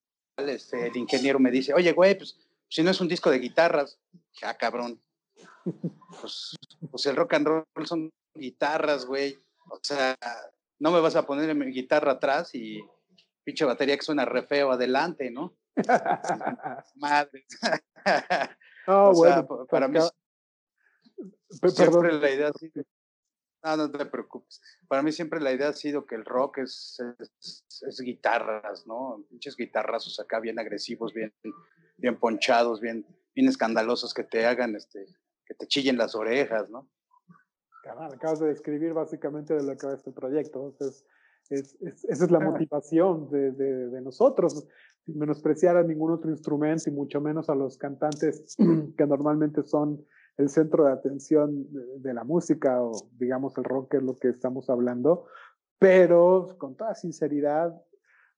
[0.49, 2.39] este, el ingeniero me dice, oye, güey, pues
[2.69, 3.99] si no es un disco de guitarras,
[4.43, 5.01] ah, cabrón.
[6.21, 6.57] Pues,
[6.91, 9.39] pues el rock and roll son guitarras, güey.
[9.69, 10.17] O sea,
[10.79, 12.81] no me vas a poner mi guitarra atrás y
[13.45, 15.57] pinche batería que suena re feo adelante, ¿no?
[16.97, 17.45] Madre.
[18.87, 19.99] No, bueno, para mí
[21.69, 22.51] siempre la idea
[23.63, 24.61] no, no te preocupes.
[24.89, 29.25] Para mí siempre la idea ha sido que el rock es, es, guitarras, ¿no?
[29.31, 31.33] Muchos guitarrazos acá bien agresivos, bien,
[31.97, 35.07] bien ponchados, bien, bien escandalosos que te hagan, este,
[35.45, 36.89] que te chillen las orejas, ¿no?
[38.13, 40.69] acabas de describir básicamente de lo que va este proyecto.
[40.69, 41.05] Entonces,
[41.49, 44.67] es, esa es la motivación de, de, de, nosotros,
[45.05, 48.57] sin menospreciar a ningún otro instrumento y mucho menos a los cantantes
[48.97, 50.05] que normalmente son
[50.37, 51.67] el centro de atención
[52.03, 55.27] de, la música o digamos el rock, es lo que estamos hablando,
[55.79, 57.75] pero con toda sinceridad,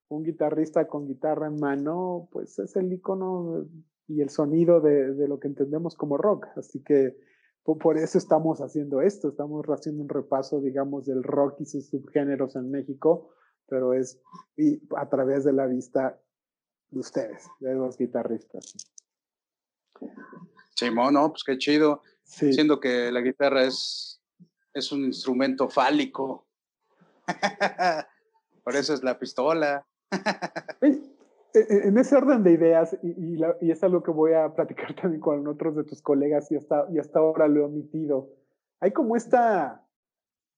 [0.09, 3.67] un guitarrista con guitarra en mano, pues es el icono
[4.09, 6.47] y el sonido de, lo que entendemos como rock.
[6.57, 7.17] Así que
[7.65, 12.57] por, eso estamos haciendo esto, estamos haciendo un repaso, digamos, del rock y sus subgéneros
[12.57, 13.31] en México,
[13.67, 14.21] pero es
[14.97, 16.21] a través de la vista
[16.91, 18.75] de ustedes, de los guitarristas.
[20.75, 22.03] Simón, no, pues qué chido.
[22.25, 24.21] Siendo que la guitarra es,
[24.73, 26.47] es un instrumento fálico.
[28.65, 29.87] Por eso es la pistola.
[31.55, 34.95] E, e, en ese orden de ideas, y, y, es algo que voy a platicar
[35.01, 38.31] también con otros de tus colegas y hasta, y hasta ahora lo he omitido,
[38.81, 39.87] hay como esta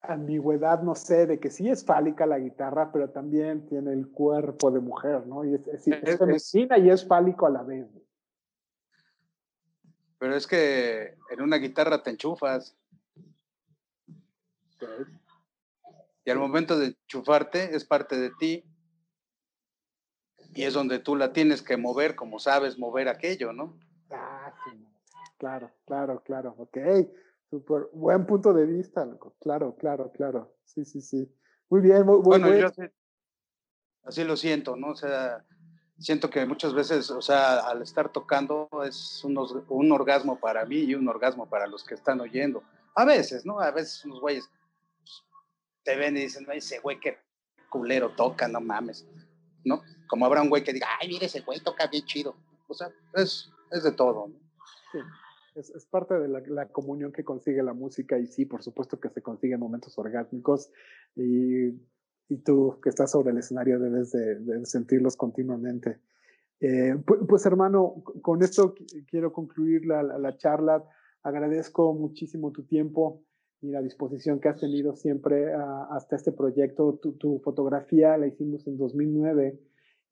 [0.03, 4.71] ambigüedad, no sé, de que sí es fálica la guitarra, pero también tiene el cuerpo
[4.71, 5.45] de mujer, ¿no?
[5.45, 7.89] Y es, es, es, y es fálico a la vez.
[10.25, 12.75] Pero es que en una guitarra te enchufas.
[16.25, 18.64] Y al momento de enchufarte es parte de ti.
[20.55, 23.79] Y es donde tú la tienes que mover como sabes mover aquello, ¿no?
[24.09, 24.83] Ah, sí.
[25.37, 26.55] Claro, claro, claro.
[26.57, 26.79] Ok.
[27.51, 29.37] Súper buen punto de vista, loco.
[29.41, 30.57] Claro, claro, claro.
[30.64, 31.31] Sí, sí, sí.
[31.68, 32.07] Muy bien.
[32.07, 32.68] Muy, bueno, yo
[34.05, 34.93] así lo siento, ¿no?
[34.93, 35.45] O sea,
[36.05, 39.38] siento que muchas veces, o sea, al estar tocando es un,
[39.68, 42.62] un, orgasmo para mí y un orgasmo para los que están oyendo.
[42.94, 43.59] A veces, ¿no?
[43.59, 44.50] A veces unos güeyes
[44.98, 45.24] pues,
[45.82, 47.18] te ven y dicen, ese güey qué
[47.70, 49.07] culero toca, no mames,
[49.64, 49.82] ¿no?
[50.07, 52.36] Como habrá un güey que diga, ay, mire, ese güey toca bien chido.
[52.68, 54.34] O sea, es, es de todo, ¿no?
[54.92, 54.98] Sí.
[55.55, 58.98] Es, es, parte de la, la, comunión que consigue la música y sí, por supuesto
[58.98, 60.70] que se consiguen momentos orgánicos
[61.14, 61.70] y
[62.29, 65.99] y tú que estás sobre el escenario debes de, sentirlos continuamente.
[66.61, 66.97] Eh,
[67.29, 68.75] pues, hermano, con esto
[69.09, 70.85] quiero concluir la, la, charla.
[71.22, 73.22] Agradezco muchísimo tu tiempo
[73.61, 76.99] y la disposición que has tenido siempre ah, hasta este proyecto.
[77.03, 79.61] Tu, tu, fotografía la hicimos en 2009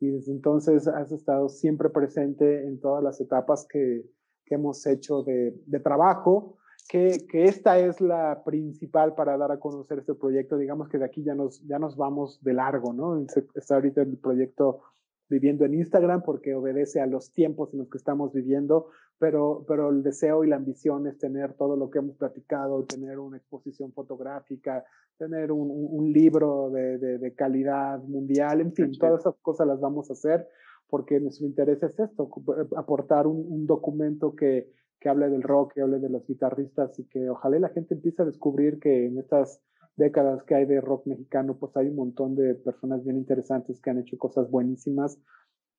[0.01, 4.05] y desde entonces has estado siempre presente en todas las etapas que,
[4.45, 6.59] que hemos hecho de, de trabajo
[6.89, 10.57] que, que, esta es la principal para dar a conocer este proyecto.
[10.57, 13.25] Digamos que de aquí ya nos, ya nos vamos de largo, ¿no?
[13.55, 14.83] Está ahorita el proyecto
[15.29, 19.89] viviendo en Instagram porque obedece a los tiempos en los que estamos viviendo, pero, pero
[19.89, 23.93] el deseo y la ambición es tener todo lo que hemos platicado, tener una exposición
[23.93, 24.85] fotográfica,
[25.17, 29.81] tener un, un libro de, de, de calidad mundial, en fin, todas esas cosas las
[29.81, 30.47] vamos a hacer
[30.89, 32.29] porque nuestro interés es esto,
[32.77, 34.69] aportar un, un documento que,
[35.03, 38.23] que hable del rock, que hable de los guitarristas y que ojalá la gente empiece
[38.23, 39.61] a descubrir que en estas
[39.97, 43.91] décadas que hay de rock mexicano, pues hay un montón de personas bien interesantes que
[43.91, 45.19] han hecho cosas buenísimas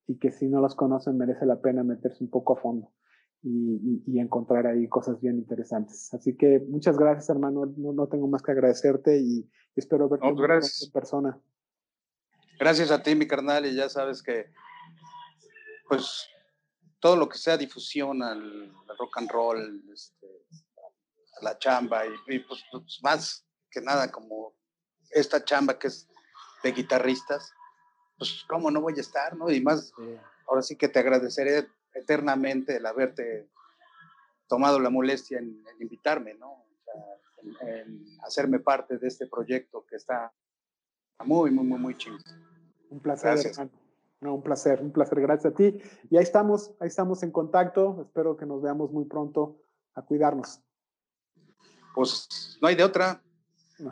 [0.08, 2.92] y que si no las conocen merece la pena meterse un poco a fondo
[3.42, 6.14] y, y, encontrar ahí cosas bien interesantes.
[6.14, 7.66] Así que muchas gracias, hermano.
[7.78, 11.38] No, no tengo más que agradecerte y espero verte en persona.
[12.58, 14.46] Gracias a ti, mi carnal, y ya sabes que,
[15.90, 16.30] pues,
[17.04, 20.26] todo lo que sea difusión al, rock and roll, este,
[21.38, 24.56] a la chamba, y, pues, pues, más que nada como
[25.10, 26.08] esta chamba que es
[26.64, 27.52] de guitarristas,
[28.18, 29.52] pues, ¿cómo no voy a estar, no?
[29.52, 29.92] Y más,
[30.48, 33.50] ahora sí que te agradeceré eternamente el haberte
[34.48, 36.64] tomado la molestia en, invitarme, ¿no?
[37.68, 40.32] en, hacerme parte de este proyecto que está
[41.26, 42.18] muy, muy, muy, muy chido.
[42.90, 43.83] Un placer, hermano.
[44.24, 45.20] No, un placer, un placer.
[45.20, 45.82] Gracias a ti.
[46.10, 48.02] Y ahí estamos, ahí estamos en contacto.
[48.02, 49.60] Espero que nos veamos muy pronto.
[49.96, 50.62] A cuidarnos.
[51.94, 53.22] Pues no hay de otra.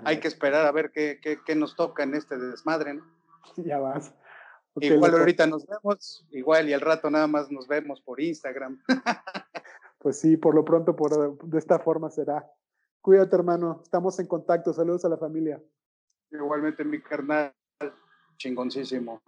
[0.06, 3.06] hay que esperar a ver qué, qué, qué, nos toca en este desmadre, ¿no?
[3.58, 4.14] Ya vas.
[4.76, 8.82] igual ahorita nos vemos, igual y al rato nada más nos vemos por Instagram.
[10.00, 12.50] pues sí, por lo pronto por, de esta forma será.
[13.02, 13.82] Cuídate, hermano.
[13.84, 14.72] Estamos en contacto.
[14.74, 15.62] Saludos a la familia.
[16.32, 17.54] Igualmente, mi carnal.
[18.38, 19.22] Chingoncísimo.